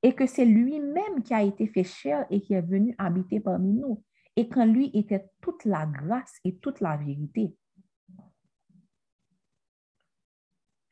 [0.02, 3.72] et que c'est lui-même qui a été fait chair et qui est venu habiter parmi
[3.72, 4.02] nous.
[4.36, 7.54] Et qu'en lui était toute la grâce et toute la vérité.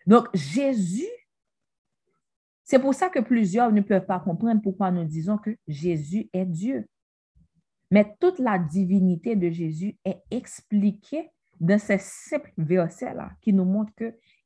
[0.06, 1.10] Donc, Jésus,
[2.64, 6.46] c'est pour ça que plusieurs ne peuvent pas comprendre pourquoi nous disons que Jésus est
[6.46, 6.88] Dieu.
[7.90, 11.30] Mais toute la divinité de Jésus est expliquée
[11.62, 13.92] dans ces simples versets-là qui nous montrent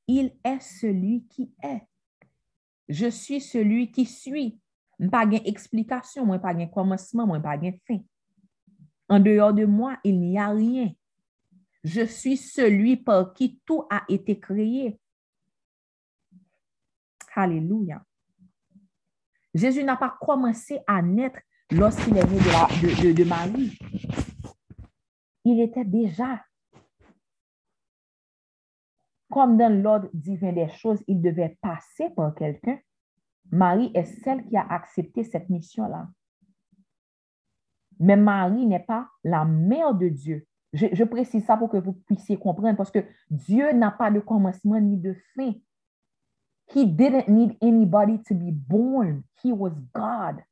[0.06, 1.80] qu'il est celui qui est.
[2.88, 4.60] Je suis celui qui suis.
[5.10, 7.98] Pas de explication, moi pas de commencement, moi pas de fin.
[9.08, 10.92] En dehors de moi, il n'y a rien.
[11.84, 14.98] Je suis celui par qui tout a été créé.
[17.34, 18.02] Alléluia.
[19.54, 23.78] Jésus n'a pas commencé à naître lorsqu'il est né de, de Marie.
[25.44, 26.45] Il était déjà.
[29.30, 32.78] Comme dans l'ordre divin des choses, il devait passer par quelqu'un.
[33.50, 36.08] Marie est celle qui a accepté cette mission-là.
[37.98, 40.46] Mais Marie n'est pas la mère de Dieu.
[40.72, 44.78] Je, précise ça pour que vous puissiez comprendre parce que Dieu n'a pas de commencement
[44.78, 45.54] ni de fin.
[46.74, 49.22] He didn't need anybody to be born.
[49.42, 50.42] He was God.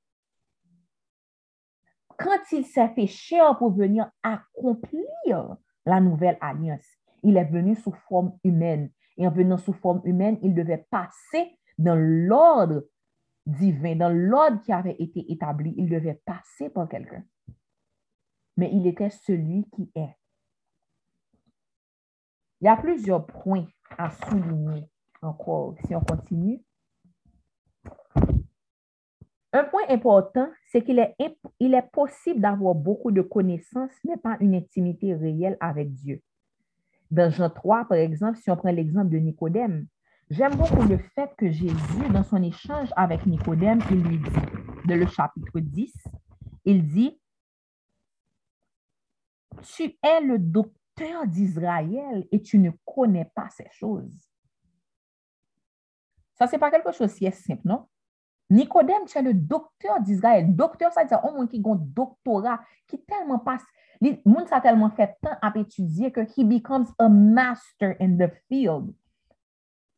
[2.16, 6.86] Quand il s'est fait cher pour venir accomplir la nouvelle alliance,
[7.24, 8.90] il est venu sous forme humaine.
[9.16, 12.84] Et en venant sous forme humaine, il devait passer dans l'ordre
[13.46, 15.74] divin, dans l'ordre qui avait été établi.
[15.76, 17.24] Il devait passer par quelqu'un
[18.56, 20.16] mais il était celui qui est.
[22.60, 23.66] Il y a plusieurs points
[23.98, 24.88] à souligner
[25.22, 26.62] encore si on continue.
[29.52, 34.54] Un point important, c'est qu'il est, est possible d'avoir beaucoup de connaissances, mais pas une
[34.54, 36.22] intimité réelle avec Dieu.
[37.14, 39.86] Dans Jean 3, par exemple, si on prend l'exemple de Nicodème,
[40.30, 44.30] j'aime beaucoup le fait que Jésus, dans son échange avec Nicodème, il lui dit,
[44.84, 45.94] dans le chapitre 10,
[46.64, 47.20] il dit,
[49.62, 54.18] tu es le docteur d'Israël et tu ne connais pas ces choses.
[56.34, 57.86] Ça, ce n'est pas quelque chose qui simple, non?
[58.50, 60.52] Nicodème, tu es le docteur d'Israël.
[60.52, 63.62] Docteur, ça veut dire au moins qui a un doctorat, qui tellement passe,
[64.00, 68.30] le monde a tellement fait tant à étudier que he becomes a master in the
[68.48, 68.94] field.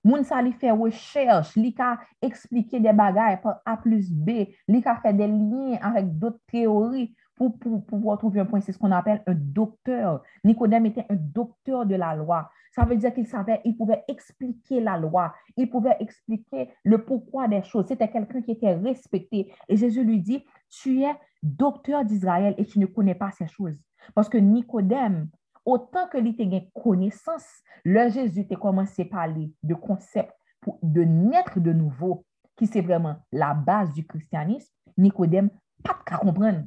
[0.06, 4.82] Moun sa li fè recherche, li ka explike de bagay pa A plus B, li
[4.84, 9.22] ka fè de lien avèk dot teori pou pou wotrouvi un point, se skon apèl
[9.28, 10.22] un dokteur.
[10.44, 12.42] Nikodem etè un dokteur de la loi.
[12.76, 16.98] Sa vè diè ki il savè, il pouvè explike la loi, il pouvè explike le
[17.04, 17.88] poukwa de chos.
[17.88, 19.46] Sète kelkèn ki etè respektè.
[19.68, 23.76] Et Jésus lui dit, tu yè dokteur d'Israël et tu ne konè pas se chos.
[24.14, 25.26] Paske Nikodem,
[25.66, 27.46] otan ke li te gen konesans,
[27.84, 30.34] le Jésus te komanse pali de konsept
[30.82, 32.24] de netre de nouvo,
[32.56, 35.50] ki se vreman la base du kristianisme, Nikodem
[35.84, 36.64] pat ka kompren.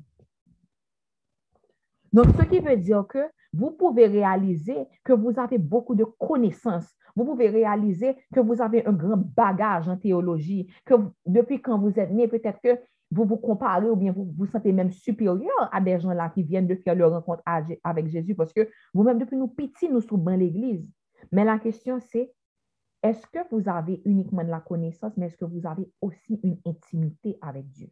[2.14, 3.20] Donc, ce qui veut dire que
[3.54, 6.94] vous pouvez réaliser que vous avez beaucoup de connaissances.
[7.16, 10.94] Vous pouvez réaliser que vous avez un grand bagage en théologie, que
[11.26, 12.80] depuis quand vous êtes né, peut-être que
[13.12, 16.68] vous vous comparez ou bien vous vous sentez même supérieur à des gens-là qui viennent
[16.68, 17.42] de faire leur rencontre
[17.84, 20.88] avec Jésus parce que vous-même, depuis nous petits, nous sommes dans l'Église.
[21.32, 22.32] Mais la question, c'est,
[23.02, 26.60] est-ce que vous avez uniquement de la connaissance, mais est-ce que vous avez aussi une
[26.66, 27.90] intimité avec Dieu?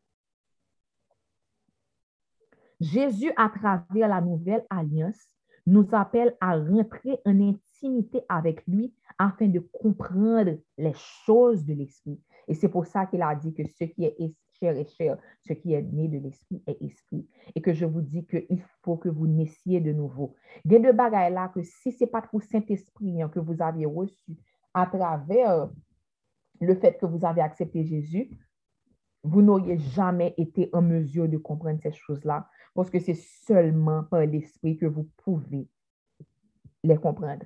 [2.79, 5.27] Jésus, à travers la nouvelle alliance,
[5.65, 10.93] nous appelle à rentrer en intimité avec lui afin de comprendre les
[11.25, 12.19] choses de l'esprit.
[12.47, 15.53] Et c'est pour ça qu'il a dit que ce qui est cher est cher, ce
[15.53, 17.27] qui est né de l'esprit est esprit.
[17.55, 20.35] Et que je vous dis qu'il faut que vous naissiez de nouveau.
[20.63, 23.85] Il y a deux là que si ce n'est pas pour Saint-Esprit que vous avez
[23.85, 24.37] reçu
[24.73, 25.69] à travers
[26.61, 28.29] le fait que vous avez accepté Jésus,
[29.27, 34.21] vous n'auriez jamais été en mesure de comprendre ces choses-là parce que c'est seulement par
[34.21, 35.67] l'esprit que vous pouvez
[36.83, 37.43] les comprendre.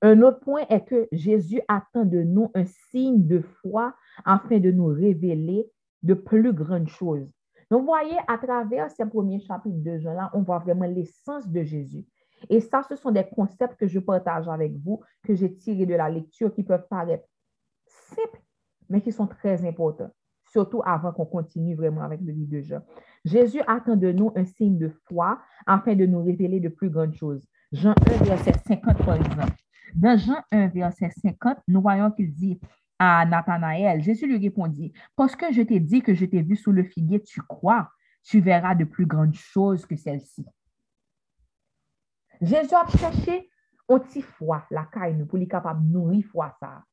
[0.00, 3.94] Un autre point est que Jésus attend de nous un signe de foi
[4.24, 5.68] afin de nous révéler
[6.02, 7.28] de plus grandes choses.
[7.70, 11.62] Donc, vous voyez, à travers ces premiers chapitres de Jean-là, on voit vraiment l'essence de
[11.64, 12.06] Jésus.
[12.48, 15.94] Et ça, ce sont des concepts que je partage avec vous, que j'ai tirés de
[15.94, 17.26] la lecture, qui peuvent paraître
[17.86, 18.40] simples,
[18.88, 20.12] mais qui sont très importants
[20.50, 22.80] surtout avant qu'on continue vraiment avec le livre de Jean.
[23.24, 27.14] Jésus attend de nous un signe de foi afin de nous révéler de plus grandes
[27.14, 27.46] choses.
[27.72, 29.52] Jean 1, verset 50, par exemple.
[29.94, 32.58] Dans Jean 1, verset 50, nous voyons qu'il dit
[32.98, 36.72] à Nathanaël, Jésus lui répondit, parce que je t'ai dit que je t'ai vu sous
[36.72, 37.90] le figuier, tu crois,
[38.24, 40.44] tu verras de plus grandes choses que celles-ci.
[42.40, 43.48] Jésus a cherché
[43.86, 46.84] petit foi, la caille, pour lui capable de nourrir foi ça.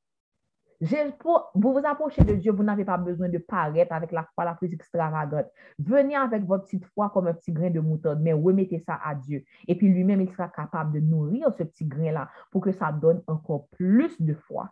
[0.82, 4.56] Vous vous approcher de Dieu, vous n'avez pas besoin de paraître avec la foi la
[4.56, 5.46] plus extravagante.
[5.80, 9.16] Venez avec votre petite foi comme un petit grain de moutarde, mais remettez ça à
[9.16, 9.44] Dieu.
[9.68, 13.22] Et puis lui-même, il sera capable de nourrir ce petit grain-là pour que ça donne
[13.28, 14.70] encore plus de foi.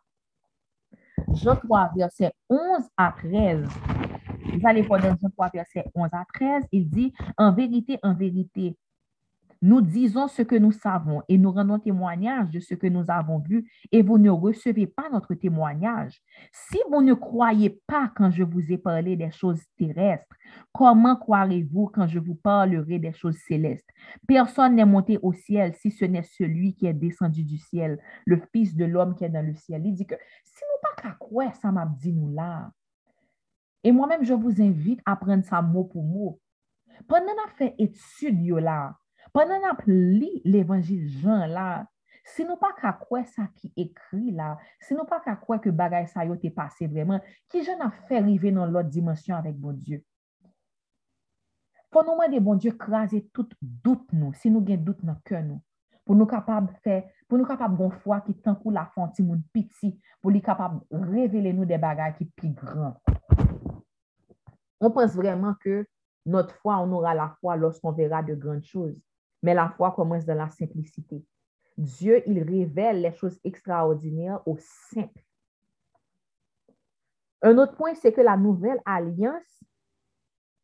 [1.34, 2.60] Jean 3, verset 11
[2.98, 3.68] à 13.
[4.54, 8.14] Vous allez voir dans Jean 3, verset 11 à 13, il dit, en vérité, en
[8.14, 8.76] vérité,
[9.64, 13.40] nous disons ce que nous savons et nous rendons témoignage de ce que nous avons
[13.40, 16.22] vu et vous ne recevez pas notre témoignage.
[16.52, 20.36] Si vous ne croyez pas quand je vous ai parlé des choses terrestres,
[20.74, 23.88] comment croirez-vous quand je vous parlerai des choses célestes?
[24.28, 28.42] Personne n'est monté au ciel si ce n'est celui qui est descendu du ciel, le
[28.52, 29.84] Fils de l'homme qui est dans le ciel.
[29.86, 32.70] Il dit que si nous pas qu'à quoi ça m'a dit nous là.
[33.86, 36.42] Et moi-même, je vous invite à prendre ça mot pour mot.
[37.08, 38.98] Pendant la fait étude là,
[39.34, 41.86] pendant ap li l'évangile Jean la,
[42.24, 44.54] si nou pa ka kwe sa ki ekri la,
[44.86, 47.20] si nou pa ka kwe ke bagay sa yo te pase vreman,
[47.52, 49.76] ki Jean a fe rive nan lot dimensyon avek bon
[52.16, 55.60] mwen de bon Dieu krasi tout dout nou, si nou gen dout nan ke nou,
[56.06, 59.94] pou nou kapab fe, pou nou kapab bon fwa ki tankou la fanti moun piti,
[60.22, 62.96] pou li kapab revele nou de bagay ki pi gran.
[64.82, 65.84] On pense vreman ke
[66.26, 68.96] not fwa, on oura la fwa loskon vera de gran chouz.
[69.44, 71.24] Mais la foi commence dans la simplicité.
[71.78, 75.24] Dieu, il révèle les choses extraordinaires au simple.
[77.42, 79.64] Un autre point, c'est que la nouvelle alliance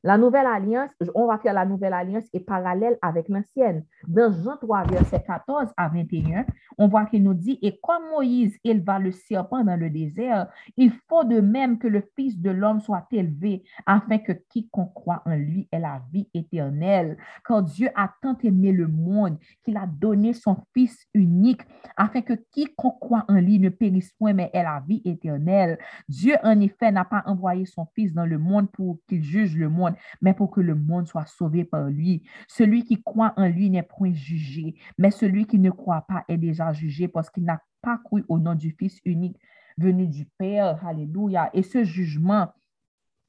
[0.03, 3.83] la nouvelle alliance, on va faire la nouvelle alliance est parallèle avec l'ancienne.
[4.07, 6.45] Dans Jean 3, verset 14 à 21,
[6.77, 10.47] on voit qu'il nous dit, et comme Moïse éleva le serpent dans le désert,
[10.77, 15.21] il faut de même que le Fils de l'homme soit élevé, afin que quiconque croit
[15.25, 17.17] en lui ait la vie éternelle.
[17.43, 21.61] Quand Dieu a tant aimé le monde qu'il a donné son Fils unique,
[21.97, 25.77] afin que quiconque croit en lui ne périsse point, mais ait la vie éternelle.
[26.07, 29.67] Dieu, en effet, n'a pas envoyé son Fils dans le monde pour qu'il juge le
[29.67, 29.88] monde
[30.21, 32.23] mais pour que le monde soit sauvé par lui.
[32.47, 36.37] Celui qui croit en lui n'est point jugé, mais celui qui ne croit pas est
[36.37, 39.37] déjà jugé parce qu'il n'a pas cru au nom du Fils unique
[39.77, 40.85] venu du Père.
[40.85, 41.49] Alléluia.
[41.53, 42.49] Et ce jugement,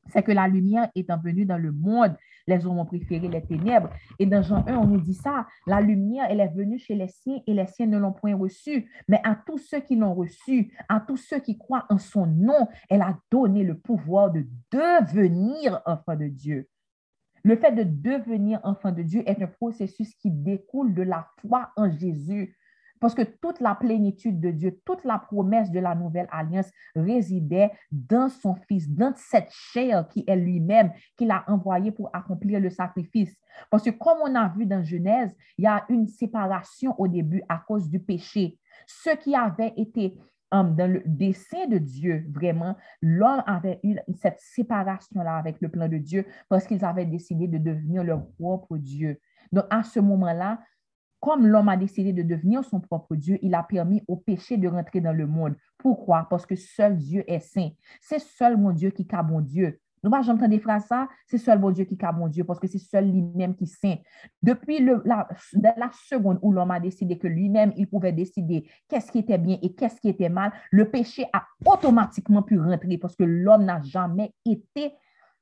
[0.08, 2.16] c'est que la lumière étant venue dans le monde,
[2.50, 3.90] les hommes ont préféré les ténèbres.
[4.18, 7.08] Et dans Jean 1, on nous dit ça, la lumière, elle est venue chez les
[7.08, 8.90] siens et les siens ne l'ont point reçue.
[9.08, 12.68] Mais à tous ceux qui l'ont reçue, à tous ceux qui croient en son nom,
[12.88, 16.68] elle a donné le pouvoir de devenir enfant de Dieu.
[17.42, 21.70] Le fait de devenir enfant de Dieu est un processus qui découle de la foi
[21.76, 22.56] en Jésus.
[23.00, 27.72] Parce que toute la plénitude de Dieu, toute la promesse de la nouvelle alliance résidait
[27.90, 32.68] dans son Fils, dans cette chair qui est lui-même, qu'il a envoyé pour accomplir le
[32.70, 33.34] sacrifice.
[33.70, 37.42] Parce que comme on a vu dans Genèse, il y a une séparation au début
[37.48, 38.58] à cause du péché.
[38.86, 40.18] Ce qui avait été
[40.52, 45.88] um, dans le dessein de Dieu, vraiment, l'homme avait eu cette séparation-là avec le plan
[45.88, 49.18] de Dieu parce qu'ils avaient décidé de devenir leur propre Dieu.
[49.52, 50.60] Donc, à ce moment-là,
[51.20, 54.68] comme l'homme a décidé de devenir son propre Dieu, il a permis au péché de
[54.68, 55.54] rentrer dans le monde.
[55.78, 56.26] Pourquoi?
[56.28, 57.70] Parce que seul Dieu est saint.
[58.00, 59.78] C'est seul mon Dieu qui a mon Dieu.
[60.02, 62.58] Nous, pas j'entends des phrases ça, c'est seul mon Dieu qui a mon Dieu, parce
[62.58, 63.96] que c'est seul lui-même qui saint.
[64.42, 69.36] Depuis la seconde où l'homme a décidé que lui-même, il pouvait décider qu'est-ce qui était
[69.36, 73.64] bien et qu'est-ce qui était mal, le péché a automatiquement pu rentrer parce que l'homme
[73.64, 74.94] n'a jamais été,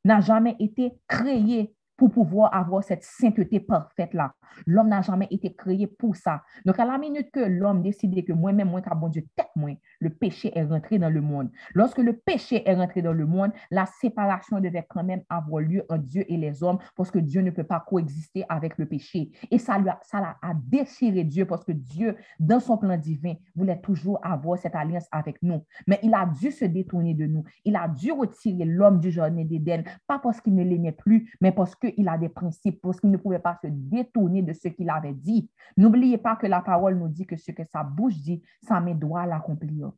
[0.05, 4.33] n'a jamais été créé pour pouvoir avoir cette sainteté parfaite-là.
[4.67, 6.43] L'homme n'a jamais été créé pour ça.
[6.65, 9.71] Donc, à la minute que l'homme décide que moi-même, moi, bon Dieu, tête moi,
[10.01, 11.51] le péché est rentré dans le monde.
[11.75, 15.85] Lorsque le péché est rentré dans le monde, la séparation devait quand même avoir lieu
[15.89, 19.33] entre Dieu et les hommes parce que Dieu ne peut pas coexister avec le péché.
[19.51, 23.35] Et ça, lui a, ça a déchiré Dieu parce que Dieu, dans son plan divin,
[23.57, 25.65] voulait toujours avoir cette alliance avec nous.
[25.89, 27.43] Mais il a dû se détourner de nous.
[27.65, 31.53] Il a dû retirer l'homme du jardin d'Éden, pas parce qu'il ne l'aimait plus, mais
[31.53, 34.91] parce qu'il a des principes, parce qu'il ne pouvait pas se détourner de ce qu'il
[34.91, 35.51] avait dit.
[35.77, 38.95] N'oubliez pas que la parole nous dit que ce que sa bouche dit, sa main
[38.95, 39.93] doit l'accomplir.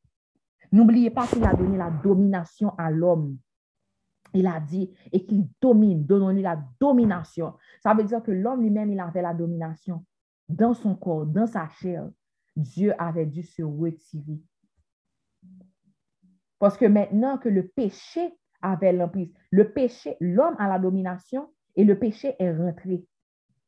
[0.73, 3.37] N'oubliez pas qu'il a donné la domination à l'homme.
[4.33, 7.55] Il a dit, et qu'il domine, donnons-lui la domination.
[7.83, 10.05] Ça veut dire que l'homme lui-même, il avait la domination
[10.49, 12.09] dans son corps, dans sa chair.
[12.55, 14.41] Dieu avait dû se retirer.
[16.59, 21.85] Parce que maintenant que le péché avait l'emprise, le péché, l'homme a la domination et
[21.85, 23.05] le péché est rentré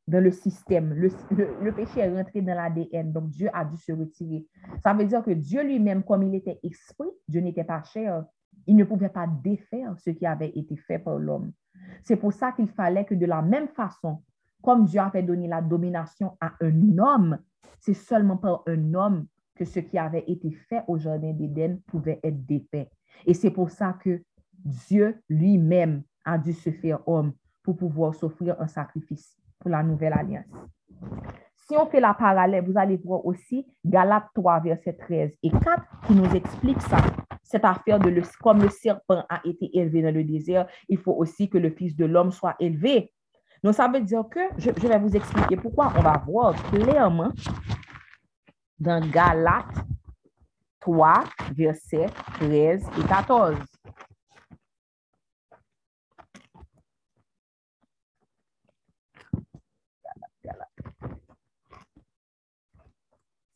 [0.08, 0.92] dans le système.
[0.94, 4.46] Le, péché est rentré dans l'ADN, donc Dieu a dû se retirer.
[4.82, 8.24] Ça veut dire que Dieu lui-même, comme il était esprit, Dieu n'était pas cher,
[8.66, 11.52] il ne pouvait pas défaire ce qui avait été fait par l'homme.
[12.02, 14.22] C'est pour ça qu'il fallait que de la même façon,
[14.62, 17.38] comme Dieu avait donné la domination à un homme,
[17.80, 22.20] c'est seulement par un homme que ce qui avait été fait au Jardin d'Éden pouvait
[22.22, 22.90] être défait.
[23.26, 24.22] Et c'est pour ça que
[24.64, 27.32] Dieu lui-même a dû se faire homme
[27.62, 30.46] pour pouvoir s'offrir un sacrifice pour la nouvelle alliance.
[31.68, 35.62] Si on fait la parallèle, vous allez voir aussi Galates 3, verset 13 et 4
[36.06, 36.98] qui nous explique ça.
[37.42, 41.12] Cette affaire de le, comme le serpent a été élevé dans le désert, il faut
[41.12, 43.12] aussi que le Fils de l'homme soit élevé.
[43.62, 45.92] Donc, ça veut dire que, je, je vais vous expliquer pourquoi.
[45.96, 47.30] On va voir clairement
[48.78, 49.86] dans Galates
[50.80, 52.06] 3, verset
[52.40, 53.56] 13 et 14.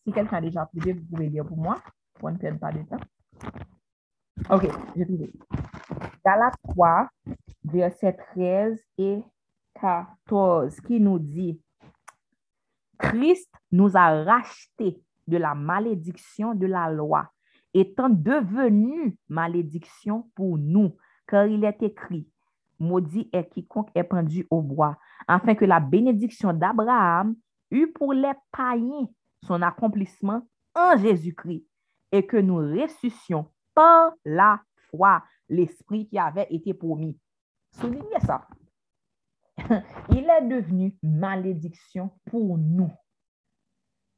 [0.07, 1.83] Si quelqu'un a déjà trouvé, vous pouvez lire pour moi,
[2.15, 3.01] pour ne perdre pas de temps.
[4.51, 5.33] OK, j'ai trouvé.
[6.25, 7.09] Galates 3,
[7.65, 9.25] verset 13 et
[9.81, 11.61] 14, qui nous dit,
[12.97, 17.29] Christ nous a rachetés de la malédiction de la loi,
[17.75, 20.97] étant devenu malédiction pour nous,
[21.27, 22.29] car il est écrit,
[22.79, 24.97] maudit est quiconque est pendu au bois,
[25.27, 27.35] afin que la bénédiction d'Abraham
[27.73, 29.09] eût pour les païens
[29.47, 31.65] son accomplissement en Jésus-Christ
[32.13, 37.19] et que nous ressuscions par la foi l'Esprit qui avait été promis.
[37.73, 38.47] Soulignez ça.
[40.11, 42.93] Il est devenu malédiction pour nous,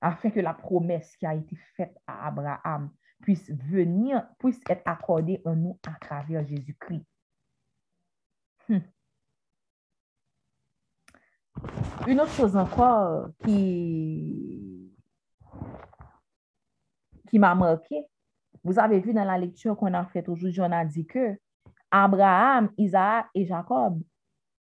[0.00, 2.90] afin que la promesse qui a été faite à Abraham
[3.22, 7.04] puisse venir, puisse être accordée en nous à travers Jésus-Christ.
[8.68, 8.78] Hmm.
[12.06, 14.67] Une autre chose encore qui
[17.28, 18.04] qui m'a marqué.
[18.64, 21.38] Vous avez vu dans la lecture qu'on a faite aujourd'hui, on a dit que
[21.90, 24.02] Abraham, Isaac et Jacob,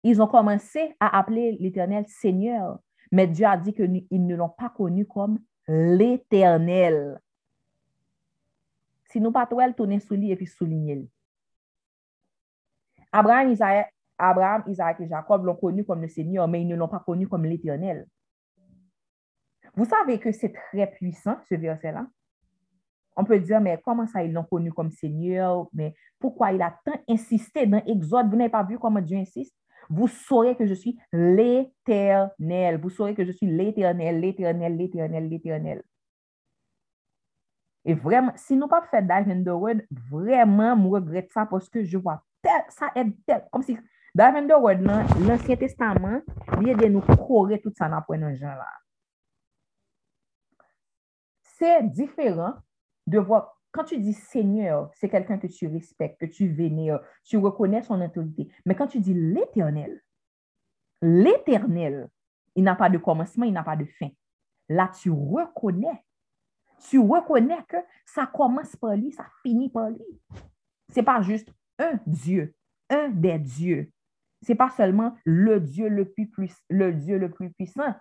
[0.03, 2.80] ils ont commencé à appeler l'Éternel Seigneur,
[3.11, 7.20] mais Dieu a dit qu'ils ne l'ont pas connu comme l'Éternel.
[9.05, 11.09] Si nous pas tourner sous lui et puis souligner.
[13.11, 13.55] Abraham,
[14.18, 17.28] Abraham, Isaac et Jacob l'ont connu comme le Seigneur, mais ils ne l'ont pas connu
[17.28, 18.05] comme l'Éternel.
[19.76, 22.05] Vous savez que c'est très puissant, ce verset-là.
[23.16, 25.68] On peut dire, mais comment ça, ils l'ont connu comme Seigneur?
[25.74, 28.30] Mais pourquoi il a tant insisté dans Exode?
[28.30, 29.55] Vous n'avez pas vu comment Dieu insiste?
[29.89, 32.80] Vous saurez que je suis l'éternel.
[32.80, 35.84] Vous saurez que je suis l'éternel, l'éternel, l'éternel, l'éternel.
[37.86, 41.70] Et vraiment, si nous pas fait dive in the word, vraiment, je regrette ça parce
[41.70, 43.76] que je vois tel, ça est tel, comme si
[44.16, 44.80] dive in the word,
[45.28, 46.22] l'Ancien Testament,
[46.61, 48.68] il de nous courir tout ça dans le gens là.
[51.43, 52.55] C'est différent
[53.08, 57.38] de voir, quand tu dis Seigneur, c'est quelqu'un que tu respectes, que tu vénères, tu
[57.38, 58.49] reconnais son autorité.
[58.66, 60.01] Mais quand tu dis l'Éternel,
[61.01, 62.10] l'Éternel,
[62.56, 64.10] il n'a pas de commencement, il n'a pas de fin.
[64.70, 66.01] Là, tu reconnais
[66.89, 70.22] tu reconnais que ça commence par lui, ça finit par lui.
[70.89, 72.53] Ce n'est pas juste un Dieu,
[72.89, 73.91] un des dieux.
[74.43, 77.95] Ce n'est pas seulement le Dieu le plus, le le plus puissant.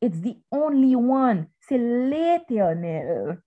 [0.00, 1.46] It's the only one.
[1.60, 3.40] C'est l'éternel.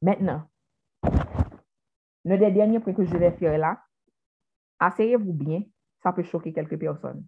[0.00, 0.42] Maintenant,
[2.24, 3.80] le dernier point que je vais faire là,
[4.78, 5.62] asseyez-vous bien,
[6.02, 7.24] ça peut choquer quelques personnes.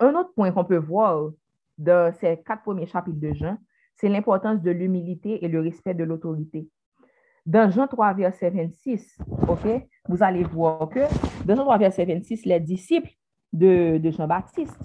[0.00, 1.30] Un autre point qu'on peut voir
[1.76, 3.58] dans ces quatre premiers chapitres de Jean,
[3.94, 6.68] c'est l'importance de l'humilité et le respect de l'autorité.
[7.46, 9.18] Dans Jean 3, verset 26,
[9.48, 9.66] OK,
[10.08, 11.00] vous allez voir que
[11.44, 13.12] dans Jean 3, verset 26, les disciples
[13.52, 14.78] de Jean-Baptiste,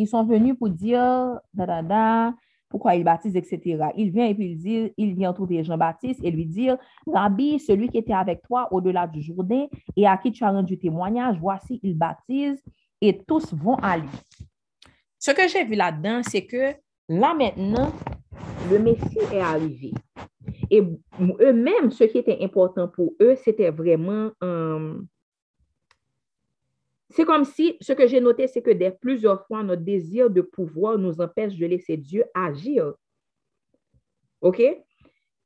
[0.00, 2.34] ils sont venus pour dire, da, da, da,
[2.70, 3.88] pourquoi il baptise, etc.
[3.96, 7.88] Il vient et puis il dit, il vient trouver Jean-Baptiste et lui dire, Rabbi, celui
[7.88, 11.80] qui était avec toi au-delà du Jourdain et à qui tu as rendu témoignage, voici,
[11.82, 12.62] il baptise
[13.02, 14.08] et tous vont à lui.
[15.18, 16.74] Ce que j'ai vu là-dedans, c'est que
[17.08, 17.92] là maintenant,
[18.70, 19.92] le Messie est arrivé.
[20.70, 20.80] Et
[21.40, 24.94] eux-mêmes, ce qui était important pour eux, c'était vraiment euh,
[27.10, 30.40] c'est comme si ce que j'ai noté, c'est que dès plusieurs fois, notre désir de
[30.40, 32.94] pouvoir nous empêche de laisser Dieu agir.
[34.40, 34.62] OK?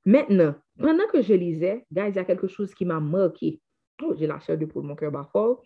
[0.05, 3.61] Maintenant, pendant que je lisais, guys, il y a quelque chose qui m'a marqué.
[4.03, 5.63] Oh, j'ai la chair de poule, mon cœur bat fort.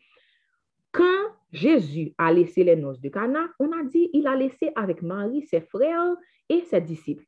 [0.92, 5.02] Quand Jésus a laissé les noces de Cana, on a dit il a laissé avec
[5.02, 6.14] Marie, ses frères
[6.48, 7.24] et ses disciples.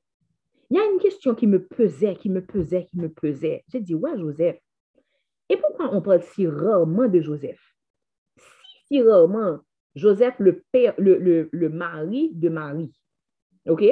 [0.71, 3.65] Il y a une question qui me pesait, qui me pesait, qui me pesait.
[3.73, 4.59] J'ai dit, ouais, Joseph.
[5.49, 7.70] Et pourquoi on parle si rarement de Joseph?
[8.93, 9.61] Rarement
[9.95, 12.93] Joseph, le père, le, mari de Marie.
[13.69, 13.85] OK?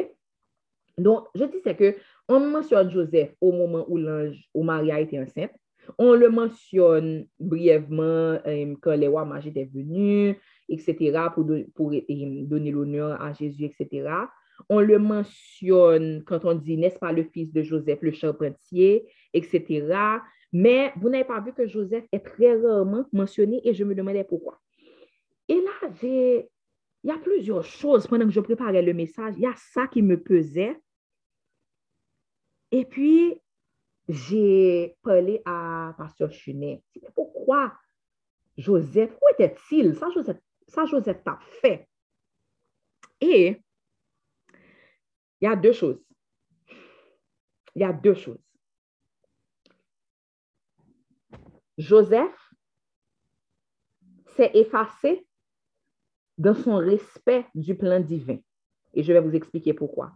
[0.97, 1.95] Donc, je dis c'est que
[2.29, 5.53] on mentionne Joseph au moment où l'ange, où Marie a été enceinte.
[5.97, 10.37] On le mentionne brièvement euh, quand les rois mages étaient venus,
[10.69, 14.11] etc., pour, donner l'honneur à Jésus, etc.
[14.69, 19.87] On le mentionne quand on dit, n'est-ce pas le fils de Joseph, le charpentier, etc.
[20.53, 24.25] Mais vous n'avez pas vu que Joseph est très rarement mentionné et je me demandais
[24.25, 24.61] pourquoi.
[25.49, 26.47] Et là, il
[27.05, 29.35] y a plusieurs choses pendant que je préparais le message.
[29.37, 30.79] Il y a ça qui me pesait.
[32.71, 33.41] Et puis,
[34.09, 36.83] j'ai parlé à Pasteur Chunet.
[37.15, 37.73] Pourquoi
[38.57, 39.95] Joseph, où était-il?
[39.97, 41.89] Ça, Joseph, ça, Joseph t'a fait.
[43.21, 43.63] Et
[45.41, 46.03] il y a deux choses.
[47.75, 48.43] Il y a deux choses.
[51.79, 52.53] Joseph
[54.37, 55.28] s'est effacé
[56.39, 58.39] dans son respect du plan divin.
[58.95, 60.13] Et je vais vous expliquer pourquoi.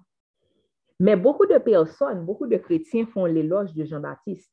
[0.99, 4.51] Mais beaucoup de personnes, beaucoup de chrétiens font l'éloge de Jean-Baptiste.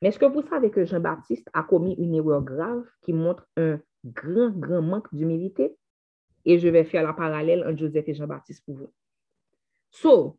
[0.00, 3.80] Mais est-ce que vous savez que Jean-Baptiste a commis une erreur grave qui montre un
[4.04, 5.76] grand, grand manque d'humilité?
[6.44, 8.92] Et je vais faire la parallèle entre Joseph et Jean-Baptiste pour vous.
[9.90, 10.38] So,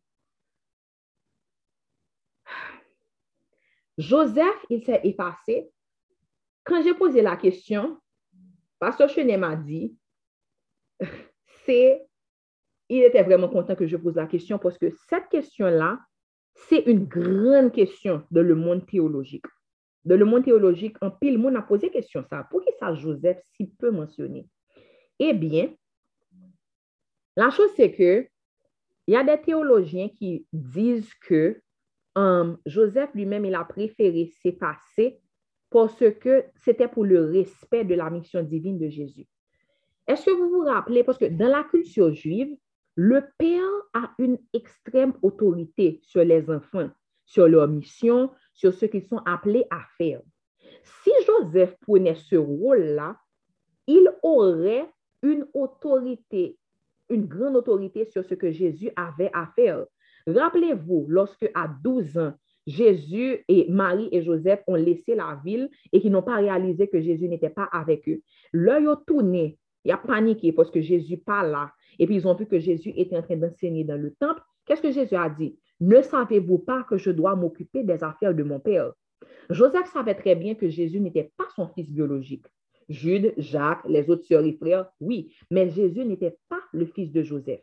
[3.97, 5.69] Joseph, il s'est effacé.
[6.63, 7.99] Quand j'ai posé la question,
[8.79, 9.95] Pasteur Chenet m'a dit,
[11.65, 12.05] c'est,
[12.89, 15.99] il était vraiment content que je pose la question parce que cette question-là,
[16.53, 19.45] c'est une grande question de le monde théologique.
[20.03, 22.47] De le monde théologique, en pile, monde a posé question ça.
[22.49, 24.47] Pour qui ça Joseph si peu mentionné?
[25.19, 25.73] Eh bien,
[27.37, 28.27] la chose c'est que
[29.07, 31.61] il y a des théologiens qui disent que
[32.15, 35.19] um, Joseph lui-même, il a préféré s'effacer
[35.69, 39.27] parce que c'était pour le respect de la mission divine de Jésus.
[40.11, 42.57] Est-ce que vous vous rappelez, parce que dans la culture juive,
[42.95, 46.89] le père a une extrême autorité sur les enfants,
[47.25, 50.19] sur leur mission, sur ce qu'ils sont appelés à faire.
[50.83, 53.15] Si Joseph prenait ce rôle-là,
[53.87, 54.85] il aurait
[55.23, 56.57] une autorité,
[57.09, 59.85] une grande autorité sur ce que Jésus avait à faire.
[60.27, 62.33] Rappelez-vous, lorsque à 12 ans,
[62.67, 66.99] Jésus et Marie et Joseph ont laissé la ville et qu'ils n'ont pas réalisé que
[66.99, 68.19] Jésus n'était pas avec eux.
[68.51, 71.71] L'œil tourné il a paniqué parce que Jésus pas là.
[71.99, 74.41] Et puis, ils ont vu que Jésus était en train d'enseigner dans le temple.
[74.65, 75.57] Qu'est-ce que Jésus a dit?
[75.81, 78.93] ne savez-vous pas que je dois m'occuper des affaires de mon père?
[79.49, 82.45] Joseph savait très bien que Jésus n'était pas son fils biologique.
[82.87, 87.23] Jude, Jacques, les autres sœurs et frères, oui, mais Jésus n'était pas le fils de
[87.23, 87.61] Joseph.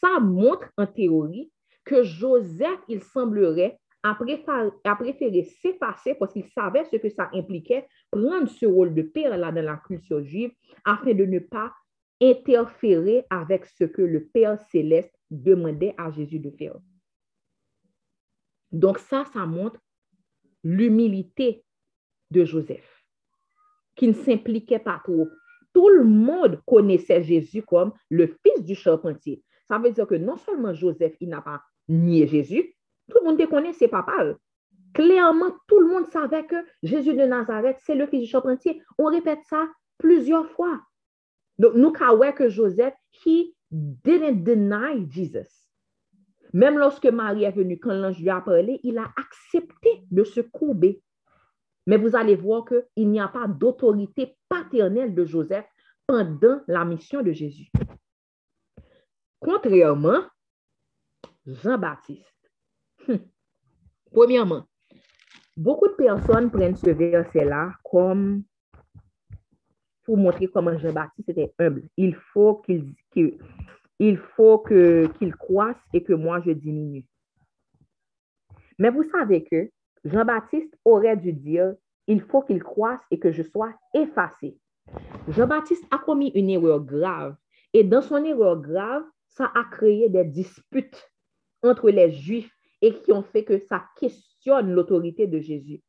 [0.00, 1.50] Ça montre en théorie
[1.84, 3.78] que Joseph, il semblerait,
[4.10, 9.36] a préféré, s'effacer parce qu'il savait ce que ça impliquait, prendre ce rôle de père
[9.36, 10.52] là dans la culture juive
[10.84, 11.72] afin de ne pas
[12.20, 16.76] interférer avec ce que le Père céleste demandait à Jésus de faire.
[18.72, 19.80] Donc ça, ça montre
[20.64, 21.64] l'humilité
[22.30, 23.04] de Joseph,
[23.94, 25.28] qui ne s'impliquait pas trop.
[25.72, 29.42] Tout le monde connaissait Jésus comme le fils du charpentier.
[29.68, 32.75] Ça veut dire que non seulement Joseph, il n'a pas nié Jésus,
[33.10, 34.34] tout le monde te connaissait papa.
[34.94, 38.82] Clairement, tout le monde savait que Jésus de Nazareth, c'est le fils du charpentier.
[38.98, 40.80] On répète ça plusieurs fois.
[41.58, 42.94] Donc, nous savons que Joseph,
[43.24, 45.68] he didn't deny Jesus.
[46.52, 50.40] Même lorsque Marie est venue, quand l'ange lui a parlé, il a accepté de se
[50.40, 51.02] courber.
[51.86, 55.66] Mais vous allez voir qu'il n'y a pas d'autorité paternelle de Joseph
[56.06, 57.70] pendant la mission de Jésus.
[59.40, 60.22] Contrairement,
[61.46, 62.35] Jean-Baptiste.
[63.08, 63.16] Hmm.
[64.12, 64.64] Premièrement,
[65.56, 68.42] beaucoup de personnes prennent ce verset-là comme
[70.04, 71.88] pour montrer comment Jean-Baptiste était humble.
[71.96, 72.94] Il faut qu'il
[73.98, 77.04] il faut qu'il croisse et que moi je diminue.
[78.78, 79.70] Mais vous savez que
[80.04, 81.74] Jean-Baptiste aurait dû dire,
[82.06, 84.56] il faut qu'il croisse et que je sois effacé.
[85.28, 87.36] Jean-Baptiste a commis une erreur grave
[87.72, 91.10] et dans son erreur grave, ça a créé des disputes
[91.62, 95.82] entre les Juifs et qui ont fait que ça questionne l'autorité de Jésus.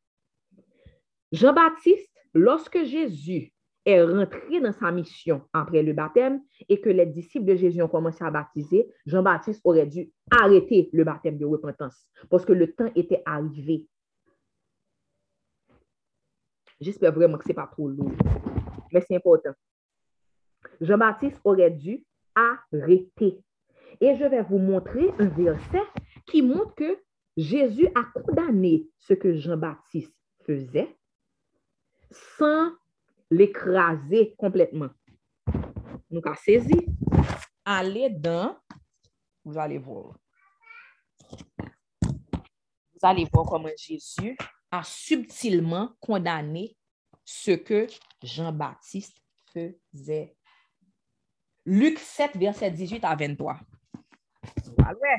[1.32, 3.52] Jean-Baptiste, lorsque Jésus
[3.84, 7.88] est rentré dans sa mission après le baptême et que les disciples de Jésus ont
[7.88, 12.90] commencé à baptiser, Jean-Baptiste aurait dû arrêter le baptême de repentance parce que le temps
[12.94, 13.86] était arrivé.
[16.80, 18.12] J'espère vraiment que ce n'est pas trop lourd,
[18.92, 19.52] mais c'est important.
[20.80, 23.40] Jean-Baptiste aurait dû arrêter.
[24.00, 25.82] Et je vais vous montrer un verset
[26.28, 27.02] qui montre que
[27.36, 30.14] Jésus a condamné ce que Jean-Baptiste
[30.44, 30.96] faisait
[32.10, 32.72] sans
[33.30, 34.90] l'écraser complètement.
[36.10, 36.80] Donc, à saisir,
[37.64, 38.56] aller dans,
[39.44, 40.16] vous allez voir.
[42.02, 44.36] Vous allez voir comment Jésus
[44.70, 46.76] a subtilement condamné
[47.24, 47.86] ce que
[48.22, 49.22] Jean-Baptiste
[49.52, 50.34] faisait.
[51.64, 53.60] Luc 7, verset 18 à 23.
[54.78, 55.16] Voilà.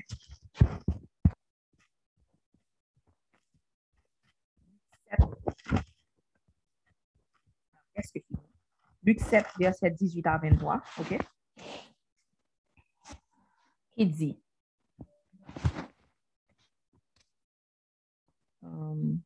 [9.10, 11.18] Luc 7, verset 18 à 23, OK?
[13.98, 14.40] Dit,
[18.62, 19.20] um,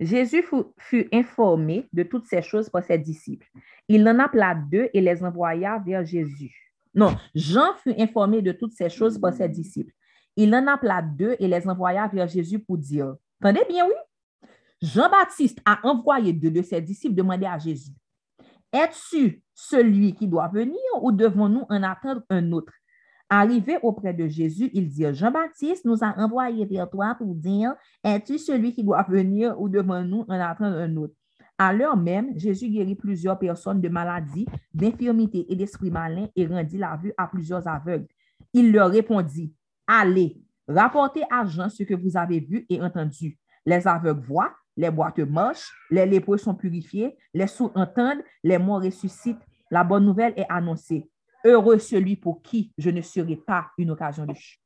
[0.00, 0.42] Jésus
[0.78, 3.46] fut, informé de toutes ces choses par ses disciples.
[3.86, 6.72] Il en appela deux et les envoya vers Jésus.
[6.94, 9.92] Non, Jean fut informé de toutes ces choses par ses disciples.
[10.36, 14.48] Il en appela deux et les envoya vers Jésus pour dire, Attendez bien, oui?
[14.80, 17.92] Jean-Baptiste a envoyé deux de ses disciples demander à Jésus,
[18.74, 22.72] Es-tu celui qui doit venir ou devons-nous en attendre un autre?
[23.30, 28.36] Arrivé auprès de Jésus, il dit, Jean-Baptiste nous a envoyé vers toi pour dire, Es-tu
[28.36, 31.14] celui qui doit venir ou devons-nous en attendre un autre?
[31.56, 36.78] À l'heure même, Jésus guérit plusieurs personnes de maladies, d'infirmités et d'esprits malins et rendit
[36.78, 38.08] la vue à plusieurs aveugles.
[38.52, 39.54] Il leur répondit,
[39.86, 43.38] Allez, rapportez à Jean ce que vous avez vu et entendu.
[43.64, 48.82] Les aveugles voient, les boîtes marchent, les lépreux sont purifiés, les sourds entendent, les morts
[48.82, 49.46] ressuscitent.
[49.70, 51.10] La bonne nouvelle est annoncée.
[51.44, 54.60] Heureux celui pour qui je ne serai pas une occasion de chute.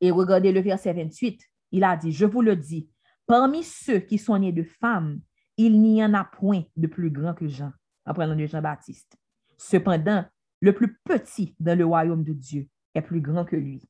[0.00, 1.40] Et regardez le verset 28.
[1.70, 2.90] Il a dit, je vous le dis,
[3.26, 5.20] parmi ceux qui sont nés de femmes,
[5.56, 7.72] il n'y en a point de plus grand que Jean,
[8.04, 9.16] en parlant de Jean-Baptiste.
[9.56, 10.24] Cependant,
[10.60, 13.88] le plus petit dans le royaume de Dieu est plus grand que lui.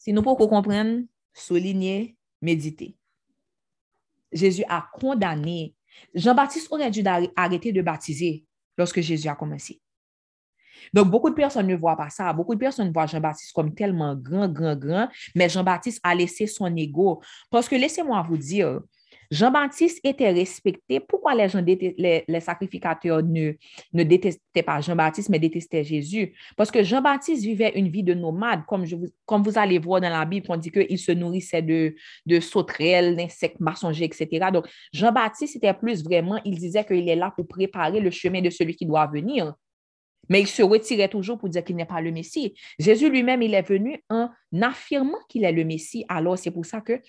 [0.00, 1.02] Si nous pouvons comprendre,
[1.34, 2.96] souligner, méditer.
[4.32, 5.74] Jésus a condamné.
[6.14, 7.02] Jean-Baptiste aurait dû
[7.36, 8.46] arrêter de baptiser
[8.78, 9.78] lorsque Jésus a commencé.
[10.94, 12.32] Donc, beaucoup de personnes ne voient pas ça.
[12.32, 16.74] Beaucoup de personnes voient Jean-Baptiste comme tellement grand, grand, grand, mais Jean-Baptiste a laissé son
[16.74, 17.20] ego.
[17.50, 18.80] Parce que laissez-moi vous dire,
[19.30, 20.98] Jean-Baptiste était respecté.
[20.98, 23.52] Pourquoi les gens, les, sacrificateurs ne,
[23.92, 26.34] détestaient pas Jean-Baptiste, mais détestaient Jésus?
[26.56, 30.46] Parce que Jean-Baptiste vivait une vie de nomade, comme, vous, allez voir dans la Bible,
[30.48, 31.94] on dit qu'il se nourrissait de,
[32.26, 34.50] de sauterelles, d'insectes, mensongers, etc.
[34.52, 38.50] Donc, Jean-Baptiste était plus vraiment, il disait qu'il est là pour préparer le chemin de
[38.50, 39.54] celui qui doit venir.
[40.28, 42.54] mais il se retirait toujours pour dire qu'il n'est pas le Messie.
[42.80, 44.28] Jésus lui-même, il est venu en
[44.60, 46.04] affirmant qu'il est le Messie.
[46.08, 47.00] Alors, c'est pour ça que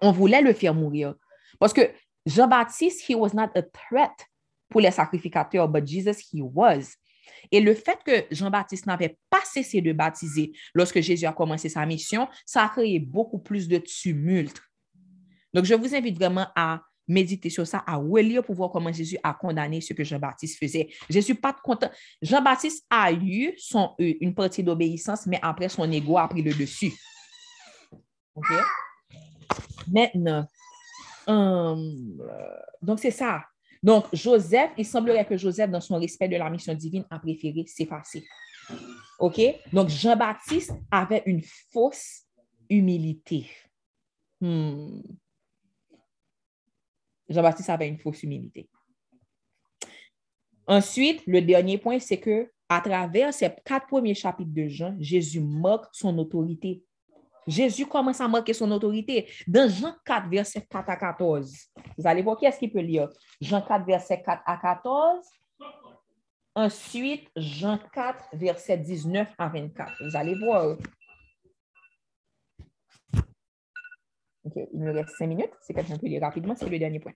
[0.00, 1.14] on voulait le faire mourir.
[1.58, 1.82] Parce que
[2.26, 4.12] Jean-Baptiste, he was not a threat
[4.68, 6.96] pour les sacrificateurs, but Jesus, he was.
[7.50, 11.84] Et le fait que Jean-Baptiste n'avait pas cessé de baptiser lorsque Jésus a commencé sa
[11.86, 14.60] mission, ça a créé beaucoup plus de tumulte.
[15.52, 19.18] Donc, je vous invite vraiment à méditer sur ça, à relire pour voir comment Jésus
[19.22, 20.88] a condamné ce que Jean-Baptiste faisait.
[21.08, 21.90] Je suis pas content.
[22.22, 26.92] Jean-Baptiste a eu euh, une partie d'obéissance, mais après, son ego a pris le dessus.
[29.90, 30.46] Maintenant,
[31.26, 32.22] hum,
[32.82, 33.42] donc c'est ça.
[33.82, 37.64] Donc, Joseph, il semblerait que Joseph, dans son respect de la mission divine, a préféré
[37.66, 38.26] s'effacer.
[39.18, 39.40] OK?
[39.72, 42.24] Donc, Jean-Baptiste avait une fausse
[42.68, 43.46] humilité.
[44.40, 45.00] Hmm.
[47.28, 48.68] Jean-Baptiste avait une fausse humilité.
[50.66, 55.40] Ensuite, le dernier point, c'est que à travers ces quatre premiers chapitres de Jean, Jésus
[55.40, 56.84] moque son autorité.
[57.46, 59.28] Jésus commence à marquer son autorité.
[59.46, 61.52] Dans Jean 4, verset 4 à 14,
[61.98, 63.08] vous allez voir qui est-ce qui peut lire?
[63.40, 65.26] Jean 4, verset 4 à 14.
[66.54, 69.92] Ensuite, Jean 4, verset 19 à 24.
[70.04, 70.76] Vous allez voir.
[74.72, 75.52] Il me reste cinq minutes.
[75.62, 76.56] C'est quelqu'un peut lire rapidement.
[76.56, 77.12] C'est le dernier point.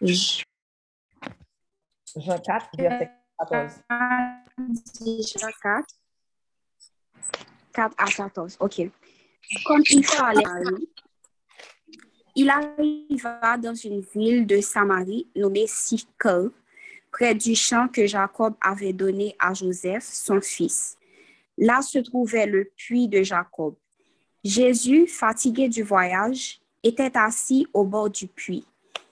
[0.00, 0.42] Jean
[2.38, 3.82] 4, verset 14.
[5.38, 6.03] Jean 4.
[7.72, 8.56] 4 à 14.
[8.60, 8.90] OK.
[9.66, 10.42] Comme il fallait,
[12.36, 16.48] il arriva dans une ville de Samarie nommée Sychar,
[17.12, 20.96] près du champ que Jacob avait donné à Joseph, son fils.
[21.56, 23.74] Là se trouvait le puits de Jacob.
[24.42, 28.66] Jésus, fatigué du voyage, était assis au bord du puits.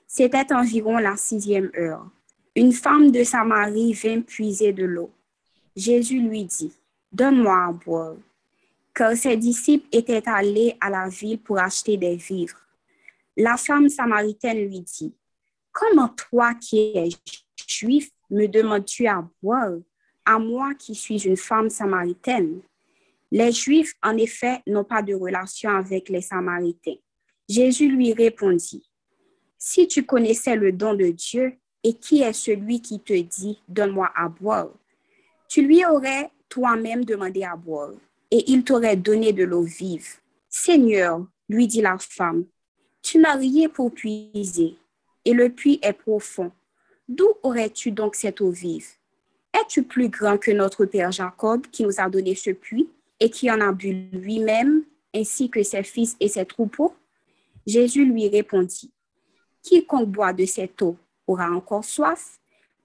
[0.07, 2.07] C'était environ la sixième heure.
[2.55, 5.11] Une femme de Samarie vint puiser de l'eau.
[5.75, 6.73] Jésus lui dit,
[7.13, 8.17] Donne-moi à boire
[8.95, 12.61] car ses disciples étaient allés à la ville pour acheter des vivres.
[13.37, 15.15] La femme samaritaine lui dit,
[15.73, 17.09] Comment toi qui es
[17.67, 19.79] juif me demandes-tu à boire,
[20.25, 22.61] à moi qui suis une femme samaritaine?
[23.31, 26.99] Les Juifs, en effet, n'ont pas de relation avec les Samaritains.
[27.49, 28.87] Jésus lui répondit,
[29.57, 34.13] Si tu connaissais le don de Dieu et qui est celui qui te dit, Donne-moi
[34.15, 34.69] à boire,
[35.49, 37.93] tu lui aurais toi-même demandé à boire
[38.31, 40.07] et il t'aurait donné de l'eau vive.
[40.51, 42.45] Seigneur, lui dit la femme,
[43.01, 44.77] tu n'as rien pour puiser,
[45.25, 46.53] et le puits est profond.
[47.09, 48.87] D'où aurais-tu donc cette eau vive?
[49.55, 53.51] Es-tu plus grand que notre Père Jacob qui nous a donné ce puits et qui
[53.51, 54.85] en a bu lui-même,
[55.15, 56.95] ainsi que ses fils et ses troupeaux?
[57.67, 58.93] Jésus lui répondit,
[59.63, 62.39] Quiconque boit de cette eau aura encore soif,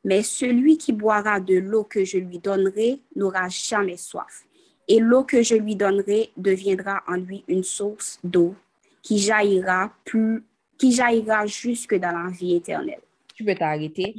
[0.08, 4.45] mais celui qui boira de l'eau que je lui donnerai n'aura jamais soif
[4.88, 8.55] et l'eau que je lui donnerai deviendra en lui une source d'eau
[9.01, 9.91] qui jaillira
[11.45, 13.01] jusque dans la vie éternelle.
[13.36, 14.16] Tu peux t'arrêter.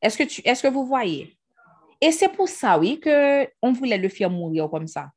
[0.00, 1.36] Est-ce que, tu, est-ce que vous voyez?
[2.00, 5.10] Et c'est pour ça, oui, qu'on voulait le faire mourir comme ça.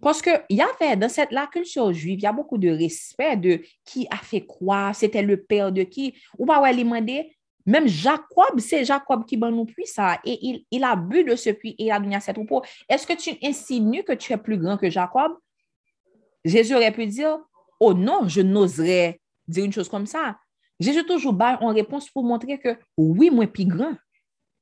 [0.00, 3.36] Parce qu'il y avait dans cette, la culture juive, il y a beaucoup de respect
[3.36, 6.14] de qui a fait quoi, c'était le père de qui.
[6.38, 7.36] Ou pas, ouais, demander,
[7.68, 10.18] même Jacob, c'est Jacob qui ban nous puits ça.
[10.24, 12.62] Et il, a bu de ce puits et il a donné à ses troupeaux.
[12.88, 15.32] Est-ce que tu insinues que tu es plus grand que Jacob?
[16.46, 17.38] Jésus aurait pu dire,
[17.78, 20.38] oh non, je n'oserais dire une chose comme ça.
[20.80, 23.92] Jésus toujours bat en réponse pour montrer que oui, moi plus grand.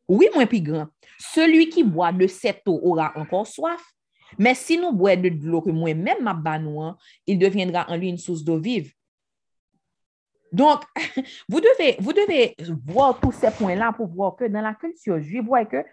[0.08, 0.88] Oui, moi plus grand.
[1.20, 3.82] Celui qui boit de cette eau aura encore soif.
[4.36, 8.42] Mais si nous boit de l'eau que moi-même m'a il deviendra en lui une source
[8.42, 8.92] d'eau vive.
[10.56, 10.84] Donc,
[11.50, 15.44] vous devez, vous devez voir tous ces points-là pour voir que dans la culture juive,
[15.44, 15.84] vous que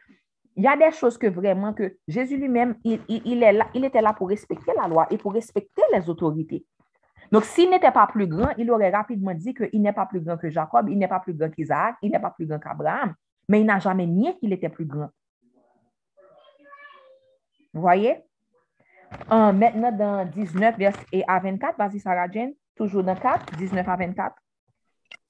[0.55, 4.01] il y a des choses que vraiment que Jésus lui-même, il, est là, il était
[4.01, 6.63] là pour respecter la loi et pour respecter les autorités.
[7.29, 10.37] Donc, s'il n'était pas plus grand, il aurait rapidement dit qu'il n'est pas plus grand
[10.37, 13.15] que Jacob, il n'est pas plus grand qu'Isaac, il n'est pas plus grand qu'Abraham,
[13.49, 15.09] mais il n'a jamais nié qu'il était plus grand.
[17.73, 18.15] Vous voyez?
[19.29, 22.27] maintenant, dans 19 verset à 24, vas-y Sarah
[22.75, 24.42] toujours dans 4, 19 à 24.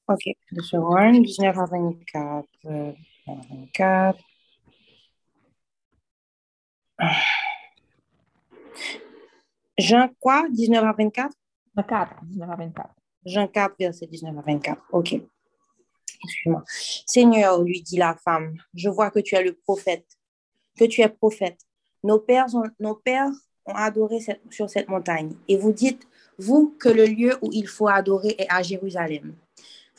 [0.08, 1.24] Ok, deux secondes.
[1.24, 2.47] 19 à 24.
[3.28, 4.20] 24.
[9.78, 10.47] Jean quoi?
[10.49, 11.36] 19 à 24?
[11.88, 12.89] 4, 19 à 24.
[13.26, 14.82] Jean 4, verset 19 à 24.
[14.91, 15.14] Ok.
[16.24, 16.64] Excuse-moi.
[16.68, 20.06] Seigneur, lui dit la femme, je vois que tu es le prophète,
[20.78, 21.60] que tu es prophète.
[22.04, 23.32] Nos pères ont, nos pères
[23.66, 25.34] ont adoré sur cette montagne.
[25.47, 29.36] Et vous dites, vous, que le lieu où il faut adorer est à Jérusalem.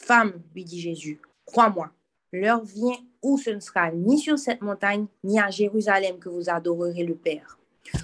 [0.05, 1.91] Femme, lui dit Jésus, crois-moi,
[2.35, 6.51] L'heure vient où ce ne sera ni sur cette montagne, ni à Jérusalem que vous
[6.51, 7.61] adorerez le Père.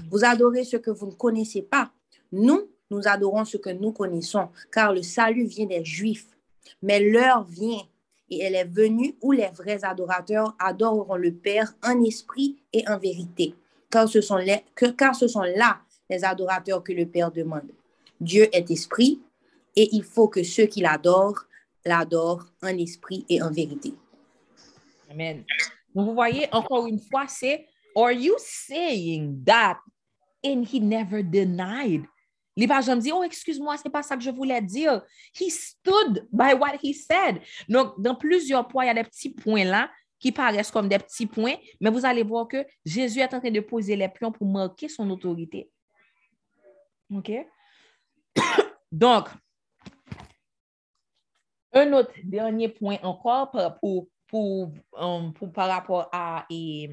[0.08, 1.90] Vous adorez ce que vous ne connaissez pas.
[2.30, 6.28] Nous, nous adorons ce que nous connaissons, car le salut vient des Juifs.
[6.80, 7.82] Mais l'heure vient
[8.30, 12.98] et elle est venue où les vrais adorateurs adoreront le Père en esprit et en
[12.98, 13.56] vérité,
[13.90, 14.38] car ce sont,
[14.96, 17.72] car ce sont là les adorateurs que le Père demande.
[18.20, 19.20] Dieu est esprit
[19.74, 21.46] et il faut que ceux qui l'adorent
[21.84, 23.94] l'adorent en esprit et en vérité.
[25.10, 25.44] Amen.
[25.94, 27.66] Vous voyez, encore une fois, c'est
[27.96, 29.78] Are you saying that?
[30.44, 32.06] And he never denied.
[32.56, 35.02] Les gens me disent, oh, excuse-moi, c'est pas ça que je voulais dire.
[35.34, 37.40] He stood by what he said.
[37.68, 40.98] Donc, dans plusieurs points, il y a des petits points là qui paraissent comme des
[40.98, 44.30] petits points, mais vous allez voir que Jésus est en train de poser les pions
[44.30, 45.70] pour marquer son autorité.
[47.14, 47.32] OK?
[48.92, 49.28] Donc,
[51.72, 53.54] un autre dernier point encore
[54.32, 56.90] um, par rapport à, et,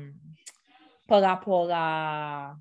[1.07, 2.55] par rapport à,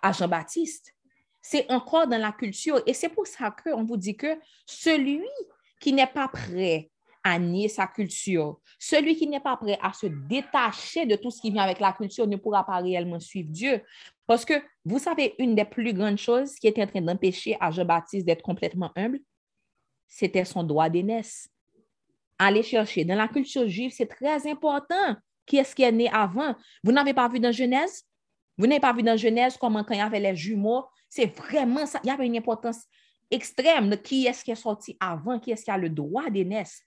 [0.00, 0.94] à Jean-Baptiste.
[1.40, 5.26] C'est encore dans la culture et c'est pour ça qu'on vous dit que celui
[5.80, 6.90] qui n'est pas prêt
[7.24, 11.40] à nier sa culture, celui qui n'est pas prêt à se détacher de tout ce
[11.40, 13.82] qui vient avec la culture ne pourra pas réellement suivre Dieu.
[14.26, 17.70] Parce que vous savez, une des plus grandes choses qui était en train d'empêcher à
[17.70, 19.20] Jean-Baptiste d'être complètement humble,
[20.12, 21.48] c'était son droit d'aînesse.
[22.38, 23.02] Aller chercher.
[23.02, 26.54] Dans la culture juive, c'est très important qui est-ce qui est né avant?
[26.84, 28.04] Vous n'avez pas vu dans Genèse?
[28.58, 31.86] Vous n'avez pas vu dans Genèse comment quand il y avait les jumeaux, c'est vraiment
[31.86, 31.98] ça.
[32.04, 32.84] Il y avait une importance
[33.30, 36.82] extrême de qui est-ce qui est sorti avant, qui est-ce qui a le droit d'aînesse?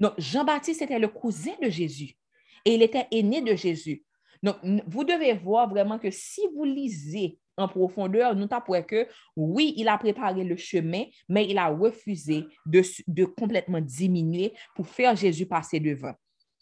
[0.00, 2.16] Donc, Jean-Baptiste était le cousin de Jésus
[2.64, 4.02] et il était aîné de Jésus.
[4.42, 4.56] Donc,
[4.88, 9.88] vous devez voir vraiment que si vous lisez en profondeur, nous t'apprend que oui, il
[9.88, 15.46] a préparé le chemin, mais il a refusé de, de complètement diminuer pour faire Jésus
[15.46, 16.14] passer devant.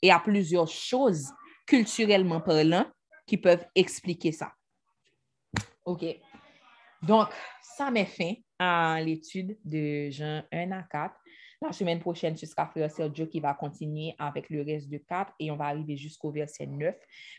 [0.03, 1.31] Et il y a plusieurs choses,
[1.67, 2.87] culturellement parlant,
[3.27, 4.53] qui peuvent expliquer ça.
[5.85, 6.05] OK.
[7.03, 7.29] Donc,
[7.61, 11.15] ça met fin à l'étude de Jean 1 à 4.
[11.61, 15.33] La semaine prochaine, ce sera Frère Sergio qui va continuer avec le reste de 4
[15.39, 16.95] et on va arriver jusqu'au verset 9.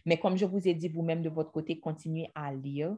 [0.06, 2.96] Mais comme je vous ai dit, vous-même de votre côté, continuez à lire.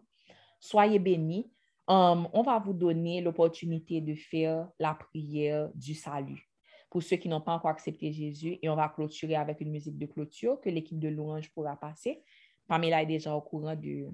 [0.60, 1.51] Soyez bénis.
[1.88, 6.49] Um, on va vous donner l'opportunité de faire la prière du salut
[6.89, 8.60] pour ceux qui n'ont pas encore accepté Jésus.
[8.62, 12.24] Et on va clôturer avec une musique de clôture que l'équipe de louange pourra passer.
[12.68, 14.10] Pamela est déjà au courant de,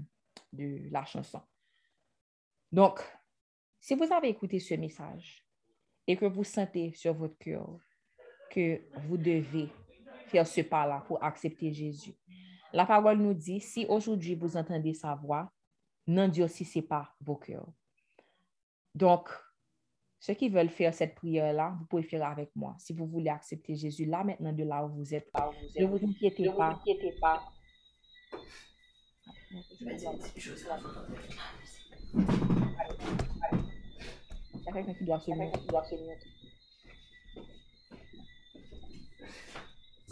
[0.52, 1.42] de la chanson.
[2.72, 3.00] Donc,
[3.80, 5.44] si vous avez écouté ce message,
[6.08, 7.80] et que vous sentez sur votre cœur
[8.50, 9.70] que vous devez
[10.28, 12.14] faire ce pas-là pour accepter Jésus.
[12.72, 15.52] La parole nous dit, si aujourd'hui vous entendez sa voix,
[16.08, 17.68] n'endurcissez pas vos cœurs.
[18.96, 19.30] Donc,
[20.20, 22.76] ceux qui veulent faire cette prière-là, vous pouvez faire avec moi.
[22.80, 25.78] Si vous voulez accepter Jésus là maintenant de là où vous êtes, là où vous
[25.78, 25.82] êtes.
[25.82, 26.70] ne vous inquiétez pas.
[26.70, 27.44] Vous inquiétez pas.
[29.80, 30.80] Je vais dire une petite chose là.
[34.54, 35.50] Il y a quelqu'un qui doit absolument.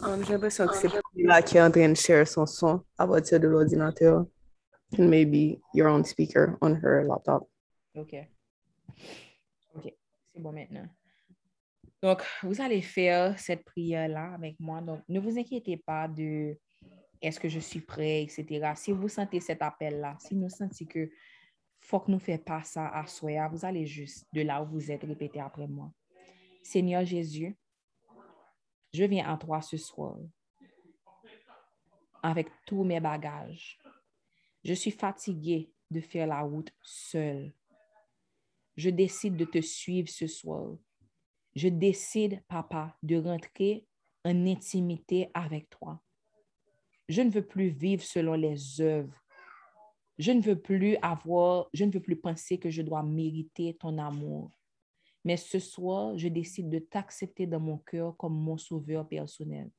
[0.00, 3.06] Um, J'ai l'impression que c'est là qui est en train de share son son à
[3.06, 4.26] partir de l'ordinateur.
[4.98, 7.48] And maybe your own speaker on her laptop.
[7.96, 8.14] OK.
[9.74, 9.94] OK.
[10.34, 10.86] C'est bon maintenant.
[12.02, 14.80] Donc, vous allez faire cette prière-là avec moi.
[14.80, 16.58] Donc, ne vous inquiétez pas de
[17.20, 18.72] est-ce que je suis prêt, etc.
[18.74, 21.08] Si vous sentez cet appel-là, si vous sentez que
[21.82, 23.48] faut que nous fassions pas ça à soi.
[23.48, 25.92] Vous allez juste de là où vous êtes répéter après moi.
[26.62, 27.56] Seigneur Jésus,
[28.92, 30.16] je viens à toi ce soir
[32.22, 33.78] avec tous mes bagages.
[34.64, 37.52] Je suis fatiguée de faire la route seule.
[38.76, 40.76] Je décide de te suivre ce soir.
[41.54, 43.86] Je décide, papa, de rentrer
[44.24, 46.00] en intimité avec toi.
[47.08, 49.22] Je ne veux plus vivre selon les œuvres
[50.18, 53.98] je ne veux plus avoir, je ne veux plus penser que je dois mériter ton
[53.98, 54.50] amour.
[55.24, 59.70] Mais ce soir, je décide de t'accepter dans mon cœur comme mon sauveur personnel.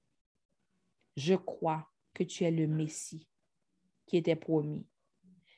[1.16, 3.28] Je crois que tu es le Messie
[4.06, 4.86] qui était promis.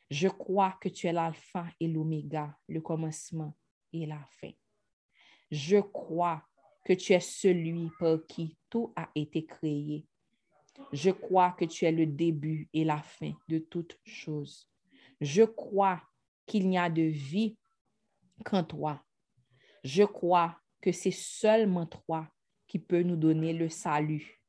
[0.09, 3.57] Je crois que tu es l'alpha et l'oméga, le commencement
[3.91, 4.51] et la fin.
[5.51, 6.43] Je crois
[6.83, 10.05] que tu es celui par qui tout a été créé
[10.91, 14.69] je crois que tu es le début et la fin de toutes choses.
[15.21, 16.01] Je crois
[16.45, 17.57] qu'il n'y a de vie
[18.43, 19.01] qu'en toi.
[19.83, 22.27] Je crois que c'est seulement toi
[22.67, 24.41] qui peux nous donner le salut.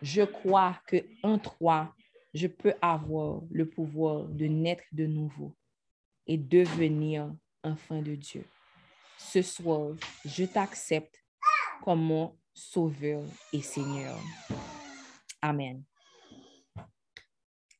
[0.00, 1.94] Je crois que en toi,
[2.34, 5.54] je peux avoir le pouvoir de naître de nouveau
[6.26, 7.32] et devenir
[7.62, 8.44] enfant de Dieu.
[9.16, 9.92] Ce soir,
[10.24, 11.22] je t'accepte
[11.82, 13.22] comme mon Sauveur
[13.52, 14.18] et Seigneur.
[15.40, 15.82] Amen.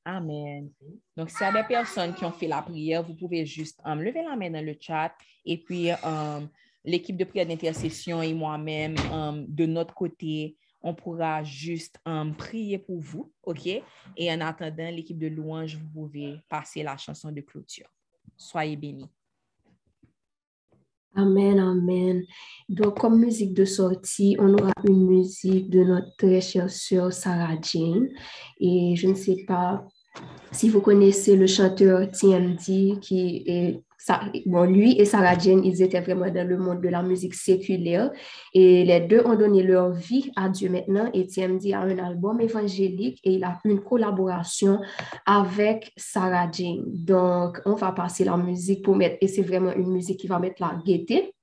[0.05, 0.71] Amen.
[1.17, 4.03] Donc, s'il y a des personnes qui ont fait la prière, vous pouvez juste um,
[4.03, 6.49] lever la main dans le chat et puis um,
[6.85, 12.79] l'équipe de prière d'intercession et moi-même, um, de notre côté, on pourra juste um, prier
[12.79, 13.67] pour vous, OK?
[13.67, 17.89] Et en attendant, l'équipe de louange, vous pouvez passer la chanson de clôture.
[18.37, 19.11] Soyez bénis.
[21.17, 22.23] Amen, amen.
[22.69, 27.57] Donc, comme musique de sortie, on aura une musique de notre très chère sœur Sarah
[27.63, 28.09] Jane.
[28.61, 29.87] Et je ne sais pas
[30.53, 33.83] si vous connaissez le chanteur TMD, qui est,
[34.47, 38.11] bon, lui et Sarah Jane, ils étaient vraiment dans le monde de la musique séculaire.
[38.53, 41.11] Et les deux ont donné leur vie à Dieu maintenant.
[41.15, 44.81] Et TMD a un album évangélique et il a une collaboration
[45.27, 46.85] avec Sarah Jane.
[46.87, 50.39] Donc, on va passer la musique pour mettre, et c'est vraiment une musique qui va
[50.39, 51.35] mettre la gaieté.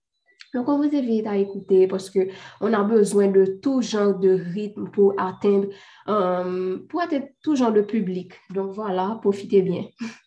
[0.53, 4.89] Donc, on vous invite à écouter parce qu'on a besoin de tout genre de rythme
[4.89, 5.67] pour atteindre,
[6.09, 8.33] euh, pour atteindre tout genre de public.
[8.53, 9.85] Donc, voilà, profitez bien.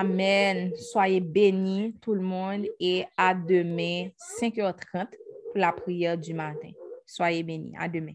[0.00, 0.72] Amen.
[0.76, 4.08] Soyez bénis tout le monde et à demain
[4.40, 6.70] 5h30 pour la prière du matin.
[7.04, 7.74] Soyez bénis.
[7.78, 8.14] À demain.